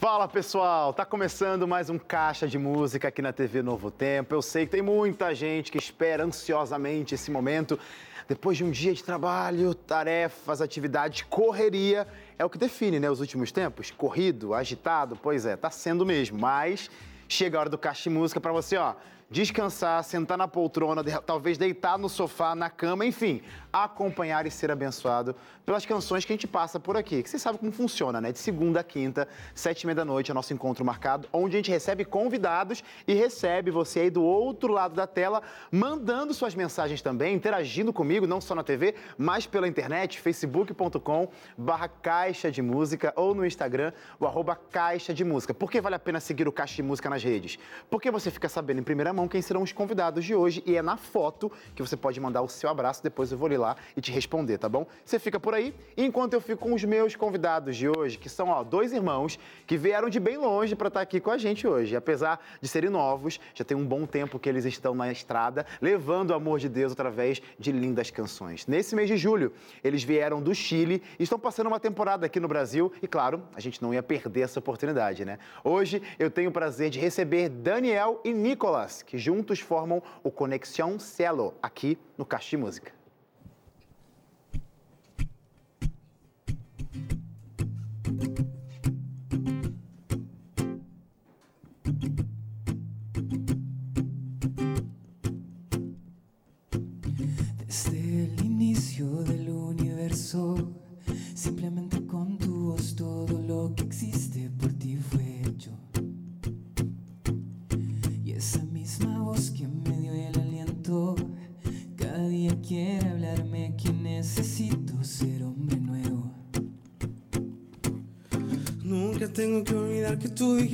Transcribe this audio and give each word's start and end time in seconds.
Fala 0.00 0.26
pessoal, 0.26 0.94
tá 0.94 1.04
começando 1.04 1.68
mais 1.68 1.90
um 1.90 1.98
Caixa 1.98 2.48
de 2.48 2.56
Música 2.56 3.08
aqui 3.08 3.20
na 3.20 3.34
TV 3.34 3.60
Novo 3.60 3.90
Tempo. 3.90 4.34
Eu 4.34 4.40
sei 4.40 4.64
que 4.64 4.72
tem 4.72 4.80
muita 4.80 5.34
gente 5.34 5.70
que 5.70 5.76
espera 5.76 6.24
ansiosamente 6.24 7.14
esse 7.14 7.30
momento. 7.30 7.78
Depois 8.26 8.56
de 8.56 8.64
um 8.64 8.70
dia 8.70 8.94
de 8.94 9.04
trabalho, 9.04 9.74
tarefas, 9.74 10.62
atividades, 10.62 11.20
correria, 11.28 12.08
é 12.38 12.44
o 12.46 12.48
que 12.48 12.56
define 12.56 12.98
né, 12.98 13.10
os 13.10 13.20
últimos 13.20 13.52
tempos. 13.52 13.90
Corrido, 13.90 14.54
agitado, 14.54 15.18
pois 15.22 15.44
é, 15.44 15.54
tá 15.54 15.70
sendo 15.70 16.06
mesmo. 16.06 16.38
Mas 16.38 16.90
chega 17.28 17.58
a 17.58 17.60
hora 17.60 17.68
do 17.68 17.76
Caixa 17.76 18.04
de 18.04 18.16
Música 18.16 18.40
para 18.40 18.52
você, 18.52 18.78
ó 18.78 18.94
descansar, 19.30 20.02
sentar 20.02 20.36
na 20.36 20.48
poltrona, 20.48 21.04
talvez 21.20 21.56
deitar 21.56 21.96
no 21.96 22.08
sofá, 22.08 22.54
na 22.54 22.68
cama, 22.68 23.06
enfim, 23.06 23.40
acompanhar 23.72 24.46
e 24.46 24.50
ser 24.50 24.70
abençoado 24.70 25.34
pelas 25.64 25.86
canções 25.86 26.24
que 26.24 26.32
a 26.32 26.36
gente 26.36 26.46
passa 26.46 26.80
por 26.80 26.96
aqui. 26.96 27.22
Que 27.22 27.30
você 27.30 27.38
sabe 27.38 27.58
como 27.58 27.70
funciona, 27.70 28.20
né? 28.20 28.32
De 28.32 28.38
segunda 28.38 28.80
a 28.80 28.84
quinta, 28.84 29.28
sete 29.54 29.82
e 29.82 29.86
meia 29.86 29.94
da 29.94 30.04
noite, 30.04 30.30
é 30.30 30.34
nosso 30.34 30.52
encontro 30.52 30.84
marcado, 30.84 31.28
onde 31.32 31.56
a 31.56 31.58
gente 31.58 31.70
recebe 31.70 32.04
convidados 32.04 32.82
e 33.06 33.14
recebe 33.14 33.70
você 33.70 34.00
aí 34.00 34.10
do 34.10 34.22
outro 34.22 34.72
lado 34.72 34.94
da 34.94 35.06
tela, 35.06 35.42
mandando 35.70 36.34
suas 36.34 36.54
mensagens 36.54 37.00
também, 37.00 37.34
interagindo 37.34 37.92
comigo, 37.92 38.26
não 38.26 38.40
só 38.40 38.54
na 38.54 38.62
TV, 38.62 38.94
mas 39.16 39.46
pela 39.46 39.68
internet, 39.68 40.20
facebook.com 40.20 41.28
barra 41.56 41.88
Caixa 41.88 42.50
de 42.50 42.62
Música 42.62 43.12
ou 43.14 43.34
no 43.34 43.46
Instagram, 43.46 43.92
o 44.18 44.26
arroba 44.26 44.56
Caixa 44.56 45.14
de 45.14 45.24
Música. 45.24 45.54
Por 45.54 45.70
que 45.70 45.80
vale 45.80 45.94
a 45.94 45.98
pena 45.98 46.18
seguir 46.20 46.48
o 46.48 46.52
Caixa 46.52 46.76
de 46.76 46.82
Música 46.82 47.08
nas 47.08 47.22
redes? 47.22 47.58
Porque 47.88 48.10
você 48.10 48.30
fica 48.30 48.48
sabendo 48.48 48.80
em 48.80 48.84
primeira 48.84 49.12
mão 49.12 49.28
quem 49.28 49.40
serão 49.40 49.62
os 49.62 49.72
convidados 49.72 50.24
de 50.24 50.34
hoje 50.34 50.62
e 50.66 50.76
é 50.76 50.82
na 50.82 50.96
foto 50.96 51.50
que 51.74 51.82
você 51.82 51.96
pode 51.96 52.18
mandar 52.20 52.42
o 52.42 52.48
seu 52.48 52.68
abraço, 52.68 53.02
depois 53.02 53.30
eu 53.30 53.38
vou 53.38 53.48
ler 53.48 53.59
lá 53.60 53.76
e 53.96 54.00
te 54.00 54.10
responder, 54.10 54.58
tá 54.58 54.68
bom? 54.68 54.86
Você 55.04 55.18
fica 55.18 55.38
por 55.38 55.54
aí, 55.54 55.74
enquanto 55.96 56.34
eu 56.34 56.40
fico 56.40 56.60
com 56.60 56.74
os 56.74 56.82
meus 56.84 57.14
convidados 57.14 57.76
de 57.76 57.88
hoje, 57.88 58.18
que 58.18 58.28
são 58.28 58.48
ó, 58.48 58.64
dois 58.64 58.92
irmãos 58.92 59.38
que 59.66 59.76
vieram 59.76 60.08
de 60.08 60.18
bem 60.18 60.36
longe 60.36 60.74
para 60.74 60.88
estar 60.88 61.00
tá 61.00 61.02
aqui 61.02 61.20
com 61.20 61.30
a 61.30 61.38
gente 61.38 61.66
hoje. 61.66 61.94
Apesar 61.94 62.44
de 62.60 62.68
serem 62.68 62.90
novos, 62.90 63.38
já 63.54 63.64
tem 63.64 63.76
um 63.76 63.86
bom 63.86 64.06
tempo 64.06 64.38
que 64.38 64.48
eles 64.48 64.64
estão 64.64 64.94
na 64.94 65.12
estrada, 65.12 65.64
levando 65.80 66.30
o 66.30 66.34
amor 66.34 66.58
de 66.58 66.68
Deus 66.68 66.92
através 66.92 67.40
de 67.58 67.72
lindas 67.72 68.10
canções. 68.10 68.66
Nesse 68.66 68.94
mês 68.96 69.08
de 69.08 69.16
julho, 69.16 69.52
eles 69.84 70.02
vieram 70.02 70.42
do 70.42 70.54
Chile 70.54 71.02
e 71.18 71.22
estão 71.22 71.38
passando 71.38 71.68
uma 71.68 71.80
temporada 71.80 72.26
aqui 72.26 72.40
no 72.40 72.48
Brasil 72.48 72.92
e, 73.02 73.06
claro, 73.06 73.42
a 73.54 73.60
gente 73.60 73.82
não 73.82 73.92
ia 73.92 74.02
perder 74.02 74.42
essa 74.42 74.58
oportunidade, 74.58 75.24
né? 75.24 75.38
Hoje 75.62 76.02
eu 76.18 76.30
tenho 76.30 76.50
o 76.50 76.52
prazer 76.52 76.90
de 76.90 76.98
receber 76.98 77.48
Daniel 77.48 78.20
e 78.24 78.32
Nicolas, 78.32 79.02
que 79.02 79.18
juntos 79.18 79.60
formam 79.60 80.02
o 80.22 80.30
Conexão 80.30 80.98
Cielo, 80.98 81.54
aqui 81.62 81.98
no 82.16 82.24
Caixa 82.24 82.56
Música. 82.56 82.99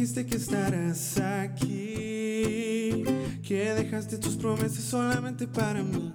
Dijiste 0.07 0.25
que 0.25 0.37
estarás 0.37 1.19
aquí, 1.19 3.03
que 3.43 3.75
dejaste 3.75 4.19
tus 4.19 4.37
promesas 4.37 4.85
solamente 4.85 5.49
para 5.49 5.83
mí. 5.83 6.13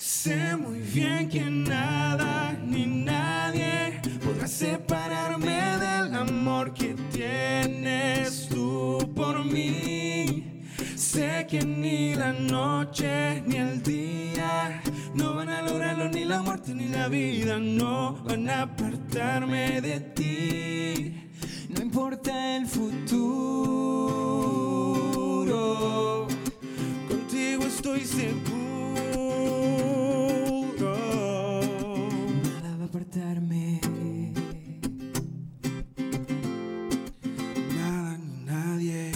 Sé 0.00 0.56
muy 0.56 0.80
bien 0.80 1.28
que 1.28 1.44
nada 1.44 2.58
ni 2.66 2.86
nadie 2.86 4.00
podrá 4.24 4.48
separarme 4.48 5.78
del 5.78 6.12
amor 6.12 6.74
que 6.74 6.96
tienes 7.12 8.48
tú 8.48 8.98
por 9.14 9.44
mí. 9.44 10.64
Sé 10.96 11.46
que 11.48 11.64
ni 11.64 12.16
la 12.16 12.32
noche 12.32 13.44
ni 13.46 13.58
el 13.58 13.80
día 13.80 14.82
no 15.14 15.36
van 15.36 15.50
a 15.50 15.62
lograrlo, 15.62 16.08
ni 16.08 16.24
la 16.24 16.42
muerte 16.42 16.74
ni 16.74 16.88
la 16.88 17.06
vida 17.06 17.60
no 17.60 18.24
van 18.24 18.48
a 18.48 18.62
apartarme 18.62 19.80
de 19.80 20.00
ti. 20.00 21.27
Importa 21.98 22.56
el 22.56 22.64
futuro, 22.64 23.08
contigo 27.08 27.64
estoy 27.64 28.02
seguro. 28.02 28.44
Nada 32.44 32.76
va 32.76 32.84
a 32.84 32.86
apartarme. 32.86 33.80
Nada 37.74 38.16
ni 38.16 38.44
nadie. 38.44 39.10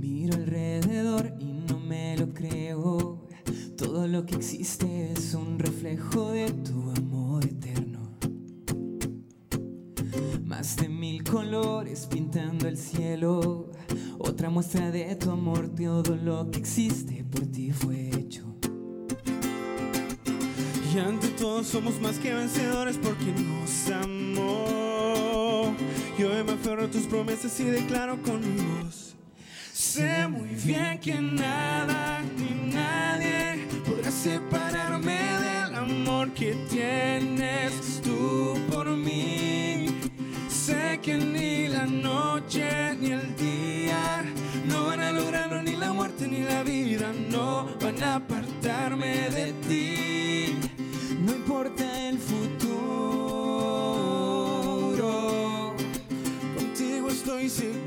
Miro 0.00 0.34
alrededor 0.34 1.36
y 1.38 1.52
no 1.52 1.78
me 1.78 2.16
lo 2.16 2.34
creo. 2.34 3.28
Todo 3.76 4.08
lo 4.08 4.26
que 4.26 4.34
existe 4.34 5.12
es 5.12 5.34
un 5.34 5.60
reflejo 5.60 6.32
de 6.32 6.50
tu 6.50 6.90
amor 6.90 7.13
colores 11.34 12.06
pintando 12.06 12.68
el 12.68 12.76
cielo. 12.76 13.66
Otra 14.20 14.50
muestra 14.50 14.92
de 14.92 15.16
tu 15.16 15.32
amor, 15.32 15.68
todo 15.74 16.14
lo 16.14 16.48
que 16.48 16.60
existe 16.60 17.24
por 17.24 17.44
ti 17.46 17.72
fue 17.72 18.08
hecho. 18.10 18.44
Y 20.94 20.98
ante 21.00 21.26
todo 21.30 21.64
somos 21.64 22.00
más 22.00 22.20
que 22.20 22.32
vencedores 22.32 22.98
porque 22.98 23.32
nos 23.32 23.90
amó. 23.90 25.74
Y 26.16 26.22
hoy 26.22 26.44
me 26.44 26.52
aferro 26.52 26.84
a 26.84 26.88
tus 26.88 27.02
promesas 27.02 27.58
y 27.58 27.64
declaro 27.64 28.22
con 28.22 28.38
mi 28.40 28.62
voz. 28.62 29.16
Sé 29.72 30.28
muy 30.28 30.50
bien 30.50 31.00
que 31.00 31.20
nada 31.20 32.22
ni 32.38 32.72
nadie 32.72 33.66
podrá 33.84 34.12
separarme 34.12 35.18
del 35.40 35.74
amor 35.74 36.32
que 36.32 36.54
tienes 36.70 38.00
tú 38.04 38.56
por 38.70 38.88
mí. 38.90 39.73
Que 41.04 41.18
ni 41.18 41.68
la 41.68 41.84
noche 41.84 42.96
ni 42.98 43.12
el 43.12 43.36
día 43.36 44.24
no 44.66 44.86
van 44.86 45.00
a 45.00 45.12
lograrlo, 45.12 45.62
ni 45.62 45.76
la 45.76 45.92
muerte 45.92 46.26
ni 46.26 46.40
la 46.40 46.62
vida 46.62 47.12
no 47.30 47.68
van 47.78 48.02
a 48.02 48.14
apartarme 48.14 49.28
de 49.28 49.52
ti. 49.68 50.56
No 51.20 51.32
importa 51.34 52.08
el 52.08 52.18
futuro, 52.18 52.54
Contigo 56.56 57.10
estoy 57.10 57.50
seguro. 57.50 57.84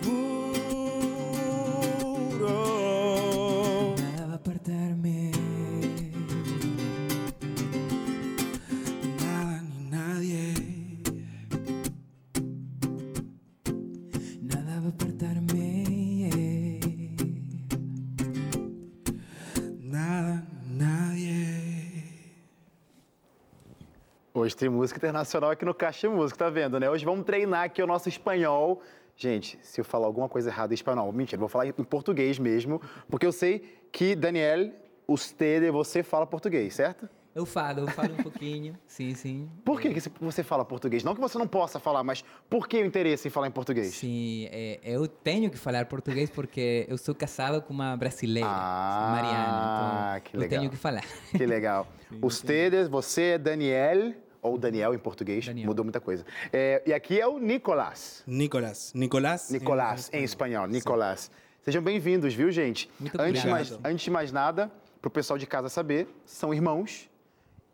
Hoje 24.47 24.55
tem 24.55 24.69
música 24.69 24.97
internacional 24.97 25.51
aqui 25.51 25.65
no 25.65 25.73
Caixa 25.73 26.09
Música, 26.09 26.45
tá 26.45 26.49
vendo, 26.49 26.79
né? 26.79 26.89
Hoje 26.89 27.03
vamos 27.03 27.25
treinar 27.25 27.65
aqui 27.65 27.83
o 27.83 27.85
nosso 27.85 28.07
espanhol. 28.07 28.81
Gente, 29.13 29.59
se 29.61 29.81
eu 29.81 29.83
falar 29.83 30.05
alguma 30.07 30.29
coisa 30.29 30.49
errada 30.49 30.73
em 30.73 30.75
espanhol, 30.75 31.11
mentira, 31.11 31.35
eu 31.35 31.41
vou 31.41 31.49
falar 31.49 31.67
em 31.67 31.73
português 31.73 32.39
mesmo, 32.39 32.81
porque 33.09 33.25
eu 33.25 33.33
sei 33.33 33.77
que, 33.91 34.15
Daniel, 34.15 34.71
usted, 35.05 35.69
você 35.69 36.01
fala 36.01 36.25
português, 36.25 36.73
certo? 36.73 37.09
Eu 37.35 37.45
falo, 37.45 37.81
eu 37.81 37.87
falo 37.89 38.13
um 38.13 38.23
pouquinho, 38.23 38.77
sim, 38.87 39.13
sim. 39.15 39.49
Por 39.65 39.81
que, 39.81 39.93
que 39.93 40.09
você 40.21 40.43
fala 40.43 40.63
português? 40.63 41.03
Não 41.03 41.13
que 41.13 41.19
você 41.19 41.37
não 41.37 41.45
possa 41.45 41.77
falar, 41.77 42.01
mas 42.01 42.23
por 42.49 42.69
que 42.69 42.81
o 42.81 42.85
interesse 42.85 43.27
em 43.27 43.31
falar 43.31 43.47
em 43.47 43.51
português? 43.51 43.95
Sim, 43.95 44.47
é, 44.49 44.79
eu 44.81 45.09
tenho 45.09 45.51
que 45.51 45.57
falar 45.57 45.85
português 45.87 46.29
porque 46.29 46.85
eu 46.87 46.97
sou 46.97 47.13
casado 47.13 47.61
com 47.61 47.73
uma 47.73 47.97
brasileira, 47.97 48.47
Ah, 48.49 49.09
Mariana, 49.11 50.19
então 50.19 50.21
que 50.21 50.37
eu 50.37 50.39
legal. 50.39 50.59
tenho 50.59 50.71
que 50.71 50.77
falar. 50.77 51.03
Que 51.35 51.45
legal. 51.45 51.85
Ustedes, 52.23 52.87
você 52.87 53.33
é 53.33 53.37
Daniel, 53.37 54.13
ou 54.47 54.57
Daniel 54.57 54.93
em 54.93 54.97
português, 54.97 55.45
Daniel. 55.45 55.67
mudou 55.67 55.83
muita 55.85 55.99
coisa. 55.99 56.25
É, 56.51 56.81
e 56.85 56.93
aqui 56.93 57.19
é 57.19 57.27
o 57.27 57.37
Nicolás. 57.39 58.23
Nicolás. 58.25 58.91
Nicolás. 58.95 59.49
Nicolás, 59.51 60.09
em 60.13 60.23
espanhol, 60.23 60.67
Nicolás. 60.67 61.29
Sejam 61.61 61.81
bem-vindos, 61.81 62.33
viu, 62.33 62.49
gente? 62.51 62.89
Muito 62.99 63.19
antes, 63.19 63.41
de 63.41 63.47
mais, 63.49 63.71
obrigado. 63.71 63.91
antes 63.91 64.03
de 64.05 64.11
mais 64.11 64.31
nada, 64.31 64.71
para 65.01 65.07
o 65.07 65.11
pessoal 65.11 65.37
de 65.37 65.45
casa 65.45 65.69
saber, 65.69 66.07
são 66.25 66.53
irmãos. 66.53 67.09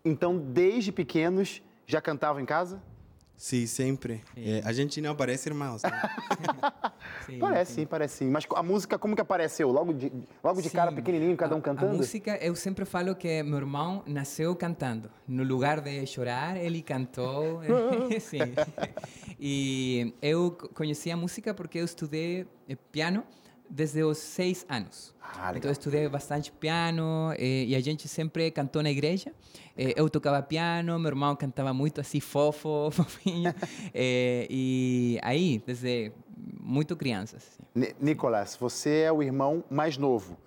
Então, 0.04 0.38
desde 0.38 0.92
pequenos, 0.92 1.62
Já 1.86 2.02
cantavam 2.02 2.42
em 2.42 2.46
casa? 2.46 2.82
Sim, 3.36 3.66
sempre. 3.68 4.24
É, 4.38 4.62
a 4.64 4.72
gente 4.72 5.02
não 5.02 5.16
parece 5.16 5.50
irmãos. 5.50 5.84
Né? 5.84 5.90
Sim, 7.26 7.40
Parece 7.40 7.74
sim, 7.74 7.86
parece 7.86 8.18
sim. 8.18 8.30
Mas 8.30 8.46
a 8.56 8.64
música, 8.64 8.98
como 9.00 9.16
que 9.16 9.22
apareceu? 9.22 9.70
Logo 9.72 9.94
de, 9.94 10.12
logo 10.44 10.62
de 10.62 10.70
cara, 10.70 10.92
pequenininho, 10.92 11.36
cada 11.38 11.56
um 11.56 11.60
A- 11.60 11.62
cantando? 11.62 11.94
A 11.94 11.98
música, 11.98 12.38
eu 12.42 12.54
sempre 12.56 12.84
falo 12.86 13.16
que 13.16 13.42
meu 13.44 13.58
irmão 13.58 14.04
nasceu 14.06 14.54
cantando. 14.56 15.10
No 15.28 15.44
lugar 15.44 15.80
de 15.82 16.06
chorar, 16.06 16.58
ele 16.58 16.82
cantou. 16.82 17.62
Sim. 18.22 18.54
E 19.40 20.14
eu 20.22 20.52
co- 20.52 20.70
conheci 20.70 21.12
a 21.12 21.18
música 21.18 21.54
porque 21.54 21.78
eu 21.80 21.86
estudei 21.86 22.46
eh, 22.70 22.78
piano 22.92 23.24
desde 23.70 24.04
os 24.04 24.18
seis 24.18 24.66
anos. 24.70 25.14
Ah, 25.36 25.52
então 25.56 25.70
eu 25.70 25.74
estudei 25.74 26.08
bastante 26.08 26.52
piano 26.52 27.34
eh, 27.38 27.66
e 27.66 27.76
a 27.76 27.80
gente 27.80 28.08
sempre 28.08 28.52
cantou 28.52 28.84
na 28.84 28.92
igreja. 28.92 29.32
Eh, 29.78 29.94
eu 29.96 30.10
tocava 30.10 30.42
piano, 30.44 30.98
meu 31.00 31.10
irmão 31.10 31.36
cantava 31.36 31.74
muito 31.74 32.00
assim 32.00 32.20
fofo, 32.20 32.90
fofinho. 32.94 33.54
Eh, 33.94 34.48
e 34.50 35.20
aí, 35.24 35.62
desde 35.66 36.12
muito 36.60 36.96
criança. 36.96 37.38
assim. 37.38 37.64
Ni- 37.74 37.96
Nicolas, 38.00 38.56
você 38.56 39.02
é 39.02 39.12
o 39.12 39.24
irmão 39.24 39.64
mais 39.70 39.98
novo. 39.98 40.38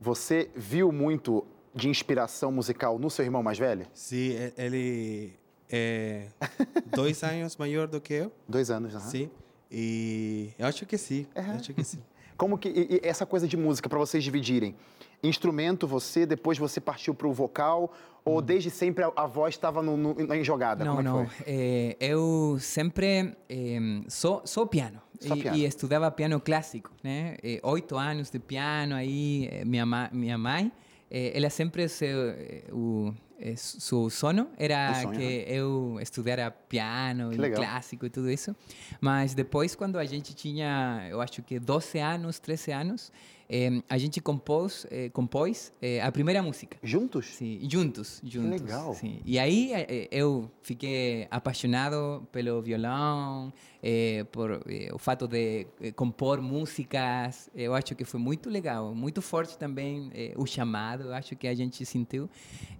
Você 0.00 0.50
viu 0.54 0.90
muito 0.92 1.44
de 1.74 1.88
inspiração 1.88 2.50
musical 2.50 2.98
no 2.98 3.10
seu 3.10 3.24
irmão 3.24 3.42
mais 3.42 3.58
velho? 3.58 3.86
Sim, 3.92 4.34
ele 4.56 5.34
é 5.70 6.28
dois 6.94 7.22
anos 7.22 7.56
maior 7.56 7.86
do 7.86 8.00
que 8.00 8.14
eu. 8.14 8.32
Dois 8.48 8.70
anos, 8.70 8.94
aham. 8.94 9.10
Sim. 9.10 9.30
E 9.70 10.50
eu 10.58 10.66
acho 10.66 10.86
que 10.86 10.96
sim. 10.96 11.26
Eu 11.34 11.42
acho 11.56 11.74
que 11.74 11.84
sim. 11.84 11.98
Como 12.36 12.58
que 12.58 12.68
e- 12.68 12.94
e 12.96 13.00
essa 13.02 13.24
coisa 13.24 13.46
de 13.48 13.56
música 13.56 13.88
para 13.88 13.98
vocês 13.98 14.22
dividirem? 14.22 14.74
Instrumento 15.22 15.86
você, 15.86 16.26
depois 16.26 16.58
você 16.58 16.80
partiu 16.80 17.14
para 17.14 17.26
o 17.26 17.32
vocal 17.32 17.92
ou 18.24 18.42
desde 18.42 18.70
sempre 18.70 19.02
a, 19.04 19.12
a 19.16 19.26
voz 19.26 19.54
estava 19.54 19.82
na 19.82 20.42
jogada? 20.42 20.84
Não, 20.84 20.96
Como 20.96 21.08
é 21.08 21.10
não. 21.10 21.30
Eh, 21.46 21.96
eu 21.98 22.56
sempre 22.60 23.34
eh, 23.48 23.78
só, 24.08 24.42
só 24.44 24.66
piano. 24.66 25.00
Só 25.20 25.34
e, 25.34 25.40
piano. 25.42 25.56
e 25.56 25.64
estudava 25.64 26.10
piano 26.10 26.38
clássico, 26.40 26.90
né? 27.02 27.36
Eh, 27.42 27.60
oito 27.62 27.96
anos 27.96 28.28
de 28.30 28.38
piano 28.38 28.94
aí. 28.94 29.48
eh, 29.50 29.64
minha, 29.64 29.86
minha 30.12 30.36
mãe, 30.36 30.70
ela 31.10 31.48
sempre 31.48 31.86
eh, 32.02 32.64
o 32.70 33.14
eh, 33.38 33.54
seu 33.56 34.08
sono 34.10 34.48
era 34.56 34.94
sonho, 35.02 35.18
que 35.18 35.44
eu 35.46 35.98
estudara 36.00 36.50
piano 36.50 37.32
e 37.32 37.50
clássico 37.50 38.06
e 38.06 38.10
tudo 38.10 38.30
isso. 38.30 38.54
Mas 39.00 39.34
depois, 39.34 39.74
quando 39.74 39.98
a 39.98 40.04
gente 40.04 40.34
tinha, 40.34 41.06
eu 41.10 41.20
acho 41.20 41.42
que 41.42 41.58
12 41.58 41.98
anos, 41.98 42.38
13 42.38 42.72
anos, 42.72 43.12
eh, 43.48 43.82
a 43.88 43.96
gente 43.98 44.20
compôs, 44.20 44.86
eh, 44.90 45.08
compôs 45.10 45.72
eh, 45.80 46.00
a 46.00 46.10
primeira 46.12 46.42
música. 46.42 46.76
Juntos? 46.82 47.26
Sim, 47.26 47.60
juntos, 47.70 48.20
juntos. 48.24 48.60
legal. 48.60 48.94
Sim. 48.94 49.20
E 49.24 49.38
aí 49.38 49.72
eh, 49.72 50.08
eu 50.10 50.50
fiquei 50.62 51.26
apaixonado 51.30 52.26
pelo 52.32 52.60
violão, 52.62 53.52
eh, 53.82 54.24
por 54.32 54.60
eh, 54.68 54.90
o 54.92 54.98
fato 54.98 55.26
de 55.28 55.66
eh, 55.80 55.92
compor 55.92 56.40
músicas. 56.40 57.48
Eu 57.54 57.74
acho 57.74 57.94
que 57.94 58.04
foi 58.04 58.20
muito 58.20 58.48
legal, 58.50 58.94
muito 58.94 59.22
forte 59.22 59.56
também 59.56 60.10
eh, 60.14 60.32
o 60.36 60.46
chamado. 60.46 61.04
Eu 61.04 61.14
acho 61.14 61.34
que 61.36 61.46
a 61.48 61.54
gente 61.54 61.84
sentiu. 61.86 62.28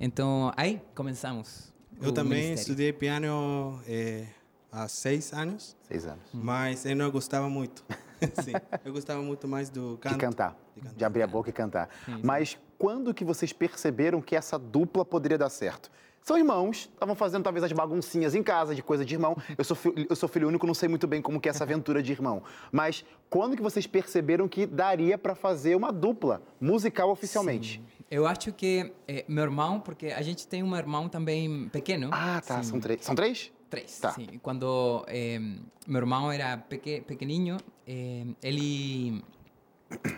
Então 0.00 0.52
aí 0.56 0.80
começamos. 0.94 1.72
Eu 2.00 2.12
também 2.12 2.38
ministério. 2.42 2.60
estudei 2.60 2.92
piano 2.92 3.80
é, 3.88 4.26
há 4.70 4.86
seis 4.86 5.32
anos, 5.32 5.74
Seis 5.88 6.04
anos. 6.04 6.22
mas 6.32 6.84
eu 6.84 6.94
não 6.94 7.10
gostava 7.10 7.48
muito. 7.48 7.82
Sim, 8.42 8.52
eu 8.84 8.92
gostava 8.92 9.20
muito 9.22 9.46
mais 9.48 9.68
do 9.70 9.98
canto. 10.00 10.14
De 10.14 10.18
cantar. 10.20 10.56
De 10.74 10.80
cantar. 10.82 10.94
De 10.96 11.04
abrir 11.04 11.22
a 11.22 11.26
boca 11.26 11.50
e 11.50 11.52
cantar. 11.52 11.88
Mas 12.22 12.58
quando 12.78 13.12
que 13.14 13.24
vocês 13.24 13.52
perceberam 13.52 14.20
que 14.20 14.34
essa 14.36 14.58
dupla 14.58 15.04
poderia 15.04 15.38
dar 15.38 15.48
certo? 15.50 15.90
São 16.22 16.36
irmãos, 16.36 16.90
estavam 16.92 17.14
fazendo 17.14 17.44
talvez 17.44 17.62
as 17.64 17.70
baguncinhas 17.70 18.34
em 18.34 18.42
casa, 18.42 18.74
de 18.74 18.82
coisa 18.82 19.04
de 19.04 19.14
irmão. 19.14 19.36
Eu 19.56 19.62
sou, 19.62 19.76
fi- 19.76 20.06
eu 20.10 20.16
sou 20.16 20.28
filho 20.28 20.48
único, 20.48 20.66
não 20.66 20.74
sei 20.74 20.88
muito 20.88 21.06
bem 21.06 21.22
como 21.22 21.40
que 21.40 21.48
é 21.48 21.50
essa 21.50 21.62
aventura 21.64 22.02
de 22.02 22.10
irmão. 22.10 22.42
Mas 22.72 23.04
quando 23.30 23.54
que 23.56 23.62
vocês 23.62 23.86
perceberam 23.86 24.48
que 24.48 24.66
daria 24.66 25.16
para 25.16 25.36
fazer 25.36 25.76
uma 25.76 25.92
dupla 25.92 26.42
musical 26.60 27.10
oficialmente? 27.10 27.80
Eu 28.10 28.26
acho 28.26 28.52
que 28.52 28.92
eh, 29.06 29.24
meu 29.28 29.44
irmão, 29.44 29.78
porque 29.78 30.06
a 30.08 30.20
gente 30.22 30.48
tem 30.48 30.64
um 30.64 30.74
irmão 30.76 31.08
também 31.08 31.68
pequeno. 31.68 32.08
Ah, 32.12 32.42
tá. 32.44 32.60
Sim. 32.62 32.70
São 32.70 32.80
três. 32.80 33.04
São 33.04 33.14
três? 33.14 33.52
Três, 33.68 33.98
Tá. 33.98 34.12
sim. 34.12 34.26
Quando 34.42 35.04
eh, 35.08 35.38
meu 35.86 35.98
irmão 36.00 36.30
era 36.30 36.56
peque, 36.56 37.00
pequenininho, 37.00 37.56
eh, 37.86 38.24
ele 38.42 39.22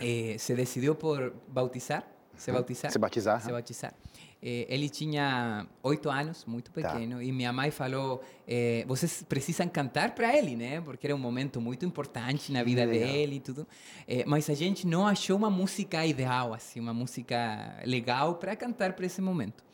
eh, 0.01 0.37
se 0.39 0.55
decidiu 0.55 0.95
por 0.95 1.33
bautizar, 1.49 2.07
se 2.37 2.53
bautizar. 2.53 2.91
Se 2.93 2.99
batizar, 2.99 3.41
Se 3.43 3.51
batizar. 3.51 3.95
Eh, 4.41 4.67
ele 4.69 4.89
tinha 4.89 5.67
oito 5.83 6.09
anos, 6.09 6.45
muito 6.45 6.71
Tá. 6.71 6.93
pequeno, 6.93 7.21
e 7.23 7.33
minha 7.33 7.53
mãe 7.53 7.71
falou: 7.71 8.23
eh, 8.47 8.85
vocês 8.87 9.25
precisam 9.29 9.67
cantar 9.69 10.15
para 10.15 10.37
ele, 10.37 10.55
né? 10.55 10.81
Porque 10.81 11.07
era 11.07 11.15
um 11.17 11.19
momento 11.19 11.61
muito 11.61 11.85
importante 11.85 12.53
na 12.53 12.63
vida 12.63 12.85
legal. 12.85 13.09
dele 13.09 13.37
e 13.37 13.41
tudo. 13.41 13.67
Eh, 14.07 14.25
mas 14.27 14.49
a 14.49 14.55
gente 14.55 14.87
não 14.87 15.07
achou 15.09 15.37
uma 15.37 15.51
música 15.51 16.05
ideal, 16.07 16.53
assim, 16.55 16.79
uma 16.79 16.95
música 16.95 17.81
legal 17.85 18.37
para 18.37 18.55
cantar 18.55 18.93
para 18.93 19.07
esse 19.07 19.21
momento. 19.21 19.65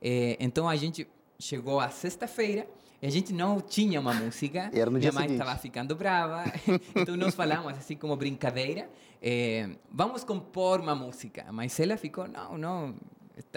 Eh, 0.00 0.36
então 0.38 0.68
a 0.68 0.76
gente 0.76 1.08
chegou 1.42 1.80
à 1.80 1.88
sexta-feira 1.88 2.66
e 3.00 3.06
a 3.06 3.10
gente 3.10 3.32
não 3.32 3.60
tinha 3.60 4.00
uma 4.00 4.14
música. 4.14 4.70
Era 4.72 4.86
no 4.86 4.98
Minha 4.98 5.10
dia 5.10 5.12
mãe 5.12 5.32
estava 5.32 5.56
ficando 5.56 5.96
brava. 5.96 6.44
então 6.94 7.16
nós 7.16 7.34
falamos 7.34 7.76
assim 7.76 7.96
como 7.96 8.14
brincadeira, 8.16 8.88
eh, 9.20 9.70
vamos 9.90 10.22
compor 10.22 10.80
uma 10.80 10.94
música. 10.94 11.44
Mas 11.50 11.78
ela 11.80 11.96
ficou, 11.96 12.28
não, 12.28 12.56
não, 12.56 12.94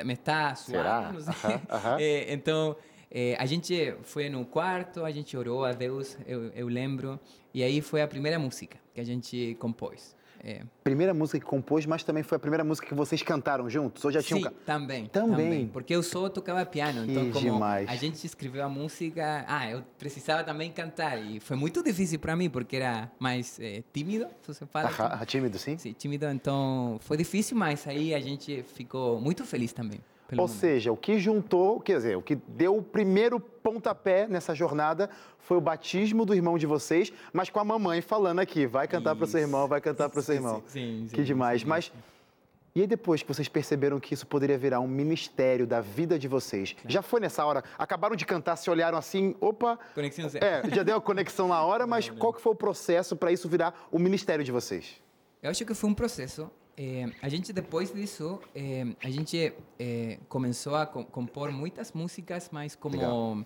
me 0.03 0.13
está 0.13 0.55
Será? 0.55 1.11
suando, 1.11 1.25
não 1.25 1.33
sei. 1.33 1.55
Aham, 1.55 1.61
aham. 1.69 1.97
Eh, 2.01 2.33
então 2.33 2.75
eh, 3.11 3.35
a 3.37 3.45
gente 3.45 3.95
foi 4.01 4.29
no 4.29 4.43
quarto, 4.45 5.05
a 5.05 5.11
gente 5.11 5.37
orou 5.37 5.63
a 5.63 5.71
Deus, 5.71 6.17
eu, 6.25 6.45
eu 6.53 6.67
lembro, 6.67 7.19
e 7.53 7.61
aí 7.61 7.81
foi 7.81 8.01
a 8.01 8.07
primeira 8.07 8.39
música 8.39 8.77
que 8.95 8.99
a 8.99 9.03
gente 9.03 9.55
compôs. 9.59 10.15
Eh, 10.45 10.61
Primeira 10.83 11.11
música 11.13 11.39
que 11.39 11.45
compôs, 11.45 11.85
mas 11.87 12.03
também 12.03 12.21
foi 12.21 12.35
a 12.35 12.39
primeira 12.39 12.63
música 12.63 12.87
que 12.87 12.93
vocês 12.93 13.23
cantaram 13.23 13.67
juntos? 13.67 14.05
Ou 14.05 14.11
já 14.11 14.21
tinham... 14.21 14.37
Sim, 14.39 14.43
ca- 14.45 14.53
também, 14.65 15.07
Também? 15.07 15.67
Porque 15.67 15.95
eu 15.95 16.03
só 16.03 16.29
tocava 16.29 16.63
piano, 16.65 17.03
então 17.09 17.25
Que 17.25 17.31
como 17.31 17.53
demais. 17.53 17.89
a 17.89 17.95
gente 17.95 18.23
escreveu 18.23 18.63
a 18.63 18.69
música, 18.69 19.43
ah, 19.47 19.67
eu 19.69 19.81
precisava 19.97 20.43
também 20.43 20.71
cantar 20.71 21.17
e 21.17 21.39
foi 21.39 21.57
muito 21.57 21.81
difícil 21.81 22.19
para 22.19 22.35
mim 22.35 22.49
porque 22.49 22.75
era 22.75 23.11
mais 23.19 23.59
eh, 23.59 23.81
tímido, 23.91 24.27
se 24.43 24.53
você 24.53 24.65
fala. 24.67 24.89
Tímido. 24.91 25.25
tímido, 25.25 25.57
sim? 25.59 25.77
Sim, 25.79 25.93
tímido, 25.93 26.27
então 26.29 26.97
foi 27.01 27.17
difícil, 27.17 27.57
mas 27.57 27.87
aí 27.87 28.13
a 28.13 28.19
gente 28.19 28.63
ficou 28.75 29.19
muito 29.19 29.43
feliz 29.45 29.73
também. 29.73 29.99
Pelo 30.27 30.41
Ou 30.41 30.47
momento. 30.47 30.59
seja, 30.59 30.91
o 30.91 30.97
que 30.97 31.19
juntou, 31.19 31.79
quer 31.79 31.97
dizer, 31.97 32.17
o 32.17 32.21
que 32.21 32.35
deu 32.35 32.77
o 32.77 32.81
primeiro 32.81 33.39
pontapé 33.39 34.27
nessa 34.27 34.55
jornada 34.55 35.09
foi 35.39 35.57
o 35.57 35.61
batismo 35.61 36.25
do 36.25 36.33
irmão 36.33 36.57
de 36.57 36.65
vocês, 36.65 37.11
mas 37.31 37.49
com 37.49 37.59
a 37.59 37.63
mamãe 37.63 38.01
falando 38.01 38.39
aqui, 38.39 38.65
vai 38.65 38.87
cantar 38.87 39.15
para 39.15 39.25
o 39.25 39.27
seu 39.27 39.39
irmão, 39.39 39.67
vai 39.67 39.79
cantar 39.81 40.09
para 40.09 40.19
o 40.19 40.23
seu 40.23 40.33
Sim, 40.35 40.39
irmão. 40.41 40.63
Sim, 40.67 41.07
Que 41.11 41.17
sim, 41.17 41.23
demais. 41.23 41.61
sim, 41.61 41.67
Mas 41.67 41.85
sim. 41.85 41.91
e 42.75 42.81
aí 42.81 42.87
depois 42.87 43.21
que 43.21 43.27
vocês 43.27 43.47
perceberam 43.47 43.99
que 43.99 44.13
isso 44.15 44.25
poderia 44.25 44.57
virar 44.57 44.79
um 44.79 44.87
ministério 44.87 45.67
da 45.67 45.79
vida 45.81 46.17
de 46.17 46.27
vocês? 46.27 46.75
Já 46.87 47.01
foi 47.03 47.19
nessa 47.19 47.45
hora? 47.45 47.63
Acabaram 47.77 48.15
de 48.15 48.25
cantar, 48.25 48.55
se 48.55 48.69
olharam 48.69 48.97
assim, 48.97 49.35
opa, 49.39 49.77
Conexão 49.93 50.27
zero. 50.27 50.43
é, 50.43 50.63
já 50.73 50.81
deu 50.81 50.97
a 50.97 51.01
conexão 51.01 51.47
na 51.47 51.61
hora, 51.63 51.85
mas 51.85 52.09
qual 52.19 52.33
que 52.33 52.41
foi 52.41 52.51
o 52.53 52.55
processo 52.55 53.15
para 53.15 53.31
isso 53.31 53.47
virar 53.47 53.87
o 53.91 53.99
ministério 53.99 54.43
de 54.43 54.51
vocês? 54.51 54.95
Eu 55.43 55.51
acho 55.51 55.63
que 55.63 55.73
foi 55.75 55.89
um 55.89 55.93
processo. 55.93 56.49
Eh, 56.77 57.07
a 57.21 57.29
gente 57.29 57.53
depois 57.53 57.93
disso, 57.93 58.39
eh, 58.53 58.85
a 59.01 59.09
gente 59.09 59.53
eh, 59.79 60.19
começou 60.27 60.75
a 60.75 60.85
co- 60.85 61.05
compor 61.05 61.51
muitas 61.51 61.93
músicas, 61.93 62.49
mais 62.51 62.75
como 62.75 63.45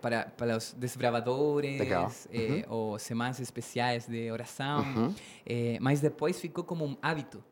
para 0.00 0.24
para 0.26 0.56
os 0.56 0.72
desbravadores, 0.72 2.28
eh, 2.32 2.66
ou 2.68 2.98
semanas 2.98 3.38
especiais 3.40 4.06
de 4.06 4.30
oração. 4.30 4.80
Uhum. 4.80 5.14
Mas 5.80 6.00
depois 6.00 6.40
ficou 6.40 6.64
como 6.64 6.84
um 6.84 6.96
hábito 7.00 7.42